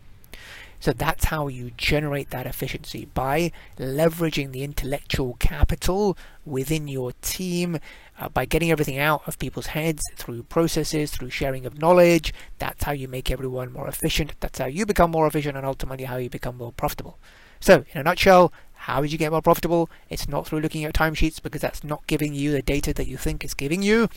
So 0.80 0.94
that's 0.94 1.26
how 1.26 1.48
you 1.48 1.72
generate 1.76 2.30
that 2.30 2.46
efficiency 2.46 3.08
by 3.14 3.52
leveraging 3.78 4.52
the 4.52 4.64
intellectual 4.64 5.36
capital 5.40 6.18
within 6.46 6.88
your 6.88 7.14
team, 7.22 7.80
uh, 8.20 8.30
by 8.30 8.46
getting 8.46 8.72
everything 8.72 8.98
out 8.98 9.28
of 9.28 9.40
people's 9.40 9.68
heads 9.68 10.04
through 10.16 10.44
processes, 10.44 11.12
through 11.12 11.32
sharing 11.32 11.66
of 11.66 11.80
knowledge. 11.80 12.34
That's 12.60 12.84
how 12.84 12.92
you 12.92 13.08
make 13.08 13.32
everyone 13.32 13.74
more 13.74 13.88
efficient. 13.88 14.34
That's 14.40 14.60
how 14.60 14.66
you 14.66 14.86
become 14.86 15.12
more 15.12 15.28
efficient 15.28 15.58
and 15.58 15.66
ultimately 15.66 16.06
how 16.06 16.18
you 16.18 16.30
become 16.30 16.58
more 16.58 16.72
profitable. 16.72 17.18
So, 17.60 17.84
in 17.92 18.02
a 18.02 18.04
nutshell, 18.04 18.54
how 18.74 19.02
did 19.02 19.12
you 19.12 19.18
get 19.18 19.32
more 19.32 19.42
profitable? 19.42 19.90
It's 20.10 20.28
not 20.28 20.48
through 20.48 20.60
looking 20.60 20.84
at 20.84 20.94
timesheets 20.94 21.42
because 21.42 21.62
that's 21.62 21.84
not 21.84 22.06
giving 22.06 22.36
you 22.36 22.52
the 22.52 22.62
data 22.62 22.94
that 22.94 23.08
you 23.08 23.18
think 23.18 23.44
is 23.44 23.56
giving 23.56 23.82
you. 23.82 24.10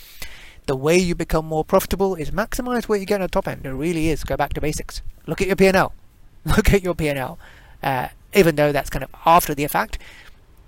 The 0.66 0.76
way 0.76 0.98
you 0.98 1.14
become 1.14 1.46
more 1.46 1.64
profitable 1.64 2.14
is 2.14 2.30
maximize 2.30 2.84
what 2.84 3.00
you 3.00 3.06
get 3.06 3.22
at 3.22 3.32
the 3.32 3.40
top 3.40 3.48
end. 3.48 3.64
It 3.64 3.72
really 3.72 4.08
is. 4.08 4.24
Go 4.24 4.36
back 4.36 4.52
to 4.52 4.60
basics. 4.60 5.00
Look 5.26 5.40
at 5.40 5.46
your 5.46 5.56
P&L. 5.56 5.94
Look 6.56 6.72
at 6.72 6.82
your 6.82 6.94
P&L. 6.94 7.38
Uh, 7.82 8.08
even 8.34 8.56
though 8.56 8.72
that's 8.72 8.90
kind 8.90 9.02
of 9.02 9.10
after 9.26 9.54
the 9.54 9.64
effect, 9.64 9.98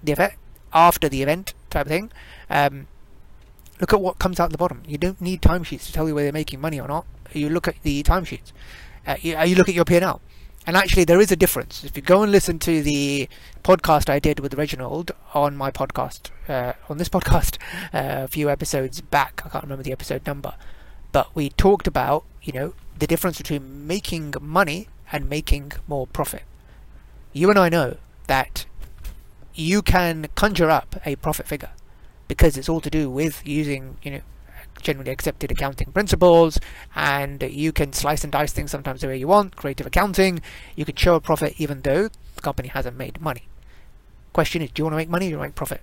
the 0.03 0.13
effect 0.13 0.39
after 0.73 1.09
the 1.09 1.23
event 1.23 1.55
type 1.71 1.87
of 1.87 1.91
thing. 1.91 2.11
Um, 2.51 2.87
look 3.81 3.93
at 3.93 4.01
what 4.01 4.19
comes 4.19 4.41
out 4.41 4.51
the 4.51 4.59
bottom. 4.59 4.83
You 4.87 4.99
don't 4.99 5.21
need 5.21 5.43
timesheets 5.43 5.87
to 5.87 5.93
tell 5.93 6.09
you 6.09 6.15
whether 6.15 6.27
they're 6.27 6.33
making 6.33 6.61
money 6.61 6.81
or 6.81 6.89
not. 6.89 7.07
You 7.33 7.49
look 7.49 7.69
at 7.69 7.83
the 7.83 8.03
timesheets. 8.03 8.53
Uh, 9.07 9.17
you, 9.21 9.37
uh, 9.37 9.45
you 9.45 9.57
look 9.57 9.69
at 9.69 9.75
your 9.75 9.85
P&L. 9.85 10.21
And 10.65 10.77
actually, 10.77 11.05
there 11.05 11.21
is 11.21 11.33
a 11.33 11.37
difference. 11.37 11.83
If 11.83 11.97
you 11.97 12.03
go 12.03 12.23
and 12.23 12.31
listen 12.31 12.61
to 12.61 12.83
the 12.83 13.29
podcast 13.65 14.09
I 14.09 14.21
did 14.21 14.39
with 14.39 14.55
Reginald 14.55 15.11
on 15.35 15.57
my 15.57 15.73
podcast, 15.73 16.31
uh, 16.49 16.75
on 16.89 16.99
this 16.99 17.09
podcast, 17.17 17.59
uh, 17.93 18.25
a 18.25 18.29
few 18.29 18.49
episodes 18.49 19.01
back, 19.01 19.43
I 19.45 19.49
can't 19.49 19.65
remember 19.65 19.83
the 19.83 19.93
episode 19.93 20.25
number, 20.25 20.55
but 21.11 21.35
we 21.35 21.51
talked 21.51 21.89
about, 21.89 22.25
you 22.43 22.53
know, 22.53 22.75
the 22.97 23.09
difference 23.09 23.39
between 23.39 23.89
making 23.89 24.35
money 24.41 24.87
and 25.13 25.29
making 25.29 25.73
more 25.87 26.07
profit. 26.07 26.43
You 27.33 27.51
and 27.51 27.59
I 27.59 27.69
know 27.69 27.99
that 28.27 28.67
you 29.55 29.83
can 29.83 30.29
conjure 30.35 30.71
up 30.71 30.97
a 31.05 31.17
profit 31.17 31.47
figure 31.47 31.71
because 32.27 32.57
it's 32.57 32.69
all 32.69 32.81
to 32.81 32.91
do 32.91 33.11
with 33.11 33.47
using, 33.47 33.99
you 34.03 34.11
know, 34.11 34.21
generally 34.81 35.11
accepted 35.11 35.51
accounting 35.51 35.93
principles, 35.93 36.59
and 36.95 37.43
you 37.43 37.73
can 37.73 37.93
slice 37.93 38.25
and 38.25 38.33
dice 38.33 38.53
things 38.53 38.71
sometimes 38.71 39.03
the 39.03 39.07
way 39.07 39.17
you 39.17 39.29
want. 39.29 39.55
Creative 39.55 39.87
accounting, 39.87 40.41
you 40.75 40.85
can 40.85 40.97
show 40.97 41.15
a 41.15 41.21
profit 41.21 41.55
even 41.59 41.83
though 41.83 42.09
the 42.35 42.41
company 42.41 42.69
hasn't 42.69 42.97
made 42.97 43.21
money. 43.21 43.45
Question 44.33 44.63
is, 44.63 44.71
do 44.71 44.81
you 44.81 44.85
want 44.87 44.95
to 44.95 44.97
make 44.97 45.11
money 45.11 45.27
or 45.27 45.29
do 45.29 45.33
you 45.33 45.39
want 45.39 45.49
to 45.49 45.51
make 45.51 45.57
profit? 45.57 45.83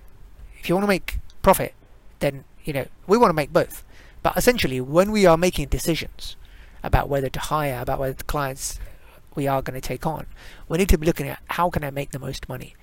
If 0.58 0.68
you 0.68 0.74
want 0.74 0.82
to 0.84 0.88
make 0.88 1.18
profit, 1.40 1.74
then 2.18 2.44
you 2.64 2.72
know 2.72 2.86
we 3.06 3.16
want 3.16 3.30
to 3.30 3.34
make 3.34 3.52
both. 3.52 3.84
But 4.22 4.36
essentially, 4.36 4.80
when 4.80 5.12
we 5.12 5.24
are 5.24 5.38
making 5.38 5.68
decisions 5.68 6.36
about 6.82 7.08
whether 7.08 7.30
to 7.30 7.40
hire, 7.40 7.80
about 7.80 7.98
whether 7.98 8.12
the 8.12 8.24
clients 8.24 8.78
we 9.34 9.46
are 9.46 9.62
going 9.62 9.80
to 9.80 9.86
take 9.86 10.06
on, 10.06 10.26
we 10.68 10.78
need 10.78 10.88
to 10.88 10.98
be 10.98 11.06
looking 11.06 11.28
at 11.28 11.40
how 11.48 11.70
can 11.70 11.84
I 11.84 11.90
make 11.90 12.10
the 12.10 12.18
most 12.18 12.48
money, 12.48 12.74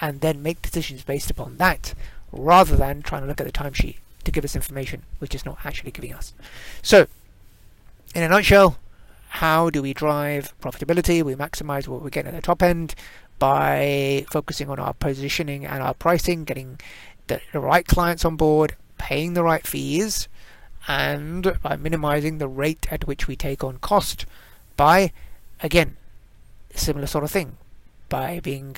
and 0.00 0.20
then 0.20 0.42
make 0.42 0.62
decisions 0.62 1.02
based 1.02 1.30
upon 1.30 1.56
that, 1.58 1.94
rather 2.32 2.76
than 2.76 3.02
trying 3.02 3.22
to 3.22 3.28
look 3.28 3.40
at 3.40 3.46
the 3.46 3.52
timesheet 3.52 3.96
to 4.24 4.30
give 4.30 4.44
us 4.44 4.56
information 4.56 5.02
which 5.18 5.34
is 5.34 5.44
not 5.44 5.58
actually 5.64 5.90
giving 5.90 6.14
us. 6.14 6.32
So, 6.82 7.06
in 8.14 8.22
a 8.22 8.28
nutshell, 8.28 8.78
how 9.28 9.68
do 9.70 9.82
we 9.82 9.92
drive 9.92 10.54
profitability? 10.60 11.22
We 11.22 11.34
maximize 11.34 11.88
what 11.88 12.02
we 12.02 12.10
get 12.10 12.26
at 12.26 12.34
the 12.34 12.40
top 12.40 12.62
end 12.62 12.94
by 13.38 14.24
focusing 14.30 14.70
on 14.70 14.78
our 14.78 14.94
positioning 14.94 15.66
and 15.66 15.82
our 15.82 15.94
pricing, 15.94 16.44
getting 16.44 16.78
the, 17.26 17.40
the 17.52 17.60
right 17.60 17.86
clients 17.86 18.24
on 18.24 18.36
board, 18.36 18.76
paying 18.98 19.34
the 19.34 19.42
right 19.42 19.66
fees, 19.66 20.28
and 20.86 21.58
by 21.62 21.76
minimizing 21.76 22.38
the 22.38 22.48
rate 22.48 22.86
at 22.90 23.06
which 23.06 23.26
we 23.26 23.36
take 23.36 23.64
on 23.64 23.78
cost 23.78 24.26
by, 24.76 25.12
again, 25.60 25.96
similar 26.74 27.06
sort 27.06 27.24
of 27.24 27.30
thing, 27.30 27.56
by 28.08 28.40
being 28.40 28.76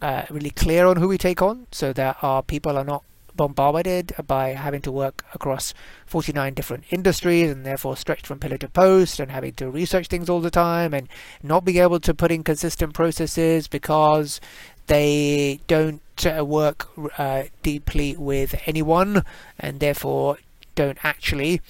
uh, 0.00 0.22
really 0.30 0.50
clear 0.50 0.86
on 0.86 0.96
who 0.96 1.08
we 1.08 1.18
take 1.18 1.42
on 1.42 1.66
so 1.70 1.92
that 1.92 2.16
our 2.22 2.42
people 2.42 2.76
are 2.76 2.84
not 2.84 3.02
bombarded 3.38 4.12
by 4.26 4.48
having 4.48 4.82
to 4.82 4.92
work 4.92 5.24
across 5.32 5.72
49 6.06 6.54
different 6.54 6.84
industries 6.90 7.50
and 7.50 7.64
therefore 7.64 7.96
stretched 7.96 8.26
from 8.26 8.38
pillar 8.40 8.58
to 8.58 8.68
post 8.68 9.20
and 9.20 9.30
having 9.30 9.52
to 9.54 9.70
research 9.70 10.08
things 10.08 10.28
all 10.28 10.40
the 10.40 10.50
time 10.50 10.92
and 10.92 11.08
not 11.42 11.64
being 11.64 11.78
able 11.78 12.00
to 12.00 12.12
put 12.12 12.32
in 12.32 12.42
consistent 12.42 12.92
processes 12.92 13.68
because 13.68 14.40
they 14.88 15.60
don't 15.68 16.26
uh, 16.26 16.44
work 16.44 16.88
uh, 17.16 17.44
deeply 17.62 18.16
with 18.16 18.60
anyone 18.66 19.22
and 19.58 19.80
therefore 19.80 20.38
don't 20.74 20.98
actually 21.04 21.60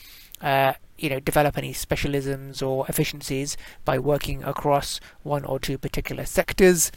uh, 0.41 0.73
you 0.99 1.09
know 1.09 1.21
develop 1.21 1.57
any 1.57 1.73
specialisms 1.73 2.63
or 2.63 2.85
efficiencies 2.89 3.57
by 3.85 3.99
working 3.99 4.43
across 4.45 5.01
one 5.23 5.45
or 5.45 5.59
two 5.59 5.79
particular 5.79 6.27
sectors 6.27 6.91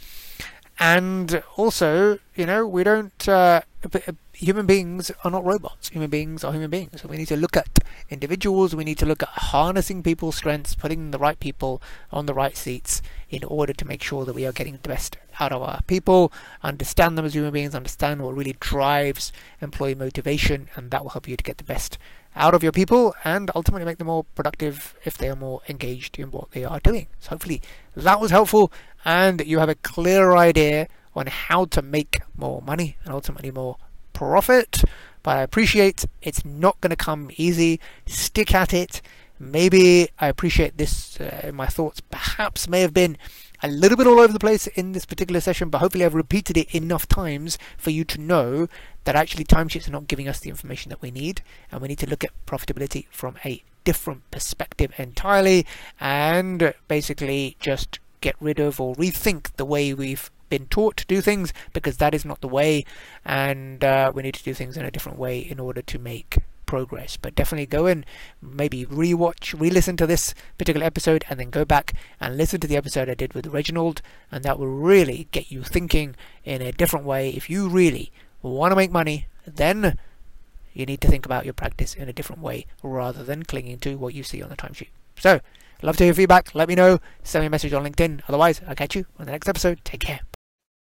And 0.78 1.42
also, 1.56 2.18
you 2.34 2.46
know, 2.46 2.66
we 2.66 2.82
don't. 2.82 3.28
Uh, 3.28 3.60
human 4.32 4.66
beings 4.66 5.10
are 5.22 5.30
not 5.30 5.44
robots. 5.44 5.90
Human 5.90 6.08
beings 6.10 6.42
are 6.42 6.52
human 6.52 6.70
beings. 6.70 7.02
So 7.02 7.08
we 7.08 7.18
need 7.18 7.28
to 7.28 7.36
look 7.36 7.56
at 7.56 7.78
individuals. 8.08 8.74
We 8.74 8.84
need 8.84 8.98
to 8.98 9.06
look 9.06 9.22
at 9.22 9.28
harnessing 9.28 10.02
people's 10.02 10.36
strengths, 10.36 10.74
putting 10.74 11.10
the 11.10 11.18
right 11.18 11.38
people 11.38 11.82
on 12.10 12.26
the 12.26 12.34
right 12.34 12.56
seats 12.56 13.02
in 13.28 13.44
order 13.44 13.72
to 13.74 13.84
make 13.84 14.02
sure 14.02 14.24
that 14.24 14.34
we 14.34 14.46
are 14.46 14.52
getting 14.52 14.78
the 14.82 14.88
best 14.88 15.18
out 15.38 15.52
of 15.52 15.62
our 15.62 15.82
people, 15.86 16.32
understand 16.62 17.16
them 17.16 17.24
as 17.24 17.34
human 17.34 17.52
beings, 17.52 17.74
understand 17.74 18.22
what 18.22 18.34
really 18.34 18.56
drives 18.58 19.32
employee 19.60 19.94
motivation, 19.94 20.68
and 20.74 20.90
that 20.90 21.02
will 21.02 21.10
help 21.10 21.28
you 21.28 21.36
to 21.36 21.44
get 21.44 21.58
the 21.58 21.64
best 21.64 21.98
out 22.34 22.54
of 22.54 22.62
your 22.62 22.72
people 22.72 23.14
and 23.24 23.50
ultimately 23.54 23.84
make 23.84 23.98
them 23.98 24.06
more 24.06 24.24
productive 24.34 24.94
if 25.04 25.18
they 25.18 25.28
are 25.28 25.36
more 25.36 25.60
engaged 25.68 26.18
in 26.18 26.30
what 26.30 26.50
they 26.52 26.64
are 26.64 26.80
doing. 26.80 27.06
So 27.20 27.30
hopefully 27.30 27.60
that 27.94 28.20
was 28.20 28.30
helpful 28.30 28.72
and 29.04 29.44
you 29.46 29.58
have 29.58 29.68
a 29.68 29.74
clear 29.74 30.32
idea 30.32 30.88
on 31.14 31.26
how 31.26 31.66
to 31.66 31.82
make 31.82 32.20
more 32.36 32.62
money 32.62 32.96
and 33.04 33.12
ultimately 33.12 33.50
more 33.50 33.76
profit. 34.12 34.82
But 35.22 35.38
I 35.38 35.42
appreciate 35.42 36.06
it's 36.20 36.44
not 36.44 36.80
going 36.80 36.90
to 36.90 36.96
come 36.96 37.30
easy. 37.36 37.80
Stick 38.06 38.54
at 38.54 38.72
it. 38.72 39.02
Maybe 39.42 40.08
I 40.20 40.28
appreciate 40.28 40.78
this. 40.78 41.20
Uh, 41.20 41.50
my 41.52 41.66
thoughts 41.66 42.00
perhaps 42.00 42.68
may 42.68 42.80
have 42.80 42.94
been 42.94 43.18
a 43.60 43.66
little 43.66 43.96
bit 43.96 44.06
all 44.06 44.20
over 44.20 44.32
the 44.32 44.38
place 44.38 44.68
in 44.68 44.92
this 44.92 45.04
particular 45.04 45.40
session, 45.40 45.68
but 45.68 45.78
hopefully 45.78 46.04
I've 46.04 46.14
repeated 46.14 46.56
it 46.56 46.72
enough 46.72 47.08
times 47.08 47.58
for 47.76 47.90
you 47.90 48.04
to 48.04 48.20
know 48.20 48.68
that 49.02 49.16
actually 49.16 49.44
timesheets 49.44 49.88
are 49.88 49.92
not 49.92 50.06
giving 50.06 50.28
us 50.28 50.38
the 50.38 50.48
information 50.48 50.90
that 50.90 51.02
we 51.02 51.10
need, 51.10 51.42
and 51.72 51.80
we 51.80 51.88
need 51.88 51.98
to 51.98 52.08
look 52.08 52.22
at 52.22 52.30
profitability 52.46 53.06
from 53.10 53.36
a 53.44 53.64
different 53.82 54.30
perspective 54.30 54.92
entirely, 54.96 55.66
and 55.98 56.72
basically 56.86 57.56
just 57.58 57.98
get 58.20 58.36
rid 58.38 58.60
of 58.60 58.80
or 58.80 58.94
rethink 58.94 59.50
the 59.56 59.64
way 59.64 59.92
we've 59.92 60.30
been 60.50 60.66
taught 60.66 60.96
to 60.98 61.06
do 61.06 61.20
things 61.20 61.52
because 61.72 61.96
that 61.96 62.14
is 62.14 62.24
not 62.24 62.40
the 62.42 62.48
way, 62.48 62.84
and 63.24 63.82
uh, 63.82 64.12
we 64.14 64.22
need 64.22 64.34
to 64.34 64.44
do 64.44 64.54
things 64.54 64.76
in 64.76 64.84
a 64.84 64.90
different 64.90 65.18
way 65.18 65.40
in 65.40 65.58
order 65.58 65.82
to 65.82 65.98
make 65.98 66.38
progress. 66.72 67.18
But 67.18 67.34
definitely 67.34 67.66
go 67.66 67.84
and 67.84 68.06
maybe 68.40 68.86
rewatch, 68.86 69.60
re-listen 69.60 69.98
to 69.98 70.06
this 70.06 70.32
particular 70.56 70.86
episode, 70.86 71.22
and 71.28 71.38
then 71.38 71.50
go 71.50 71.66
back 71.66 71.92
and 72.18 72.38
listen 72.38 72.60
to 72.60 72.66
the 72.66 72.78
episode 72.78 73.10
I 73.10 73.14
did 73.14 73.34
with 73.34 73.46
Reginald, 73.48 74.00
and 74.30 74.42
that 74.42 74.58
will 74.58 74.68
really 74.68 75.28
get 75.32 75.50
you 75.50 75.64
thinking 75.64 76.16
in 76.44 76.62
a 76.62 76.72
different 76.72 77.04
way. 77.04 77.28
If 77.28 77.50
you 77.50 77.68
really 77.68 78.10
want 78.40 78.72
to 78.72 78.76
make 78.76 78.90
money, 78.90 79.26
then 79.46 79.98
you 80.72 80.86
need 80.86 81.02
to 81.02 81.08
think 81.08 81.26
about 81.26 81.44
your 81.44 81.52
practice 81.52 81.94
in 81.94 82.08
a 82.08 82.12
different 82.14 82.40
way 82.40 82.64
rather 82.82 83.22
than 83.22 83.42
clinging 83.42 83.78
to 83.80 83.96
what 83.96 84.14
you 84.14 84.22
see 84.22 84.42
on 84.42 84.48
the 84.48 84.56
timesheet. 84.56 84.88
So, 85.18 85.40
love 85.82 85.98
to 85.98 86.04
hear 86.04 86.14
feedback. 86.14 86.54
Let 86.54 86.68
me 86.68 86.74
know. 86.74 87.00
Send 87.22 87.42
me 87.42 87.48
a 87.48 87.50
message 87.50 87.74
on 87.74 87.84
LinkedIn. 87.84 88.22
Otherwise, 88.28 88.62
I'll 88.66 88.74
catch 88.74 88.96
you 88.96 89.04
on 89.18 89.26
the 89.26 89.32
next 89.32 89.46
episode. 89.46 89.84
Take 89.84 90.00
care. 90.00 90.20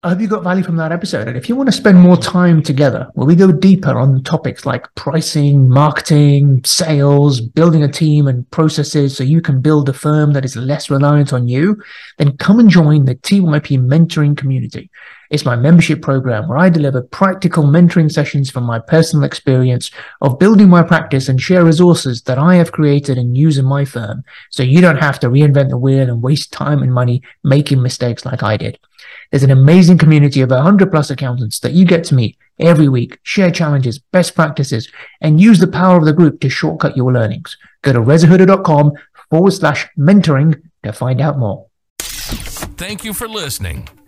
I 0.04 0.10
hope 0.10 0.20
you 0.20 0.28
got 0.28 0.42
value 0.42 0.64
from 0.64 0.78
that 0.78 0.92
episode. 0.92 1.28
And 1.28 1.38
if 1.38 1.48
you 1.48 1.56
want 1.56 1.68
to 1.68 1.72
spend 1.72 2.00
more 2.00 2.18
time 2.18 2.64
together, 2.64 3.08
where 3.14 3.28
we 3.28 3.36
go 3.36 3.52
deeper 3.52 4.00
on 4.00 4.24
topics 4.24 4.66
like 4.66 4.88
pricing, 4.96 5.70
marketing, 5.70 6.64
sales, 6.66 7.40
building 7.40 7.84
a 7.84 7.92
team 7.92 8.26
and 8.26 8.50
processes 8.50 9.16
so 9.16 9.24
you 9.24 9.42
can 9.42 9.62
build 9.62 9.88
a 9.90 9.94
firm 9.94 10.34
that 10.34 10.44
is 10.44 10.56
less 10.56 10.90
reliant 10.90 11.34
on 11.34 11.48
you, 11.48 11.80
then 12.18 12.36
come 12.38 12.60
and 12.60 12.72
join 12.72 13.06
the 13.06 13.14
TYP 13.14 13.78
mentoring 13.78 14.36
community. 14.36 14.90
It's 15.32 15.46
my 15.46 15.56
membership 15.56 16.02
program 16.02 16.50
where 16.50 16.58
I 16.58 16.68
deliver 16.68 17.04
practical 17.04 17.64
mentoring 17.64 18.12
sessions 18.12 18.52
from 18.52 18.66
my 18.66 18.80
personal 18.80 19.24
experience 19.24 19.90
of 20.20 20.38
building 20.38 20.68
my 20.68 20.84
practice 20.84 21.30
and 21.30 21.42
share 21.42 21.64
resources 21.64 22.24
that 22.24 22.38
I 22.38 22.56
have 22.56 22.74
created 22.74 23.18
and 23.18 23.38
use 23.38 23.58
in 23.58 23.64
my 23.64 23.86
firm. 23.86 24.26
So 24.50 24.62
you 24.62 24.82
don't 24.82 24.98
have 24.98 25.20
to 25.22 25.30
reinvent 25.30 25.70
the 25.70 25.78
wheel 25.78 26.02
and 26.02 26.22
waste 26.22 26.52
time 26.52 26.84
and 26.84 26.94
money 26.94 27.22
making 27.46 27.82
mistakes 27.82 28.26
like 28.26 28.44
I 28.44 28.58
did. 28.58 28.78
There's 29.30 29.44
an 29.44 29.52
amazing 29.52 30.00
community 30.00 30.42
of 30.42 30.52
100 30.52 30.92
plus 30.92 31.10
accountants 31.10 31.60
that 31.60 31.72
you 31.72 31.86
get 31.86 32.04
to 32.06 32.16
meet 32.16 32.38
every 32.60 32.90
week, 32.90 33.18
share 33.24 33.52
challenges, 33.52 34.00
best 34.00 34.36
practices, 34.36 34.92
and 35.22 35.40
use 35.40 35.60
the 35.60 35.68
power 35.68 35.98
of 35.98 36.04
the 36.04 36.12
group 36.12 36.42
to 36.42 36.50
shortcut 36.50 36.98
your 36.98 37.14
learnings. 37.14 37.56
Go 37.84 37.94
to 37.94 38.02
rezahuda.com 38.02 38.92
forward 39.30 39.52
slash 39.52 39.88
mentoring 39.98 40.62
to 40.84 40.92
find 40.92 41.22
out 41.22 41.40
more. 41.40 41.68
Thank 42.00 43.06
you 43.06 43.14
for 43.14 43.30
listening. 43.30 43.88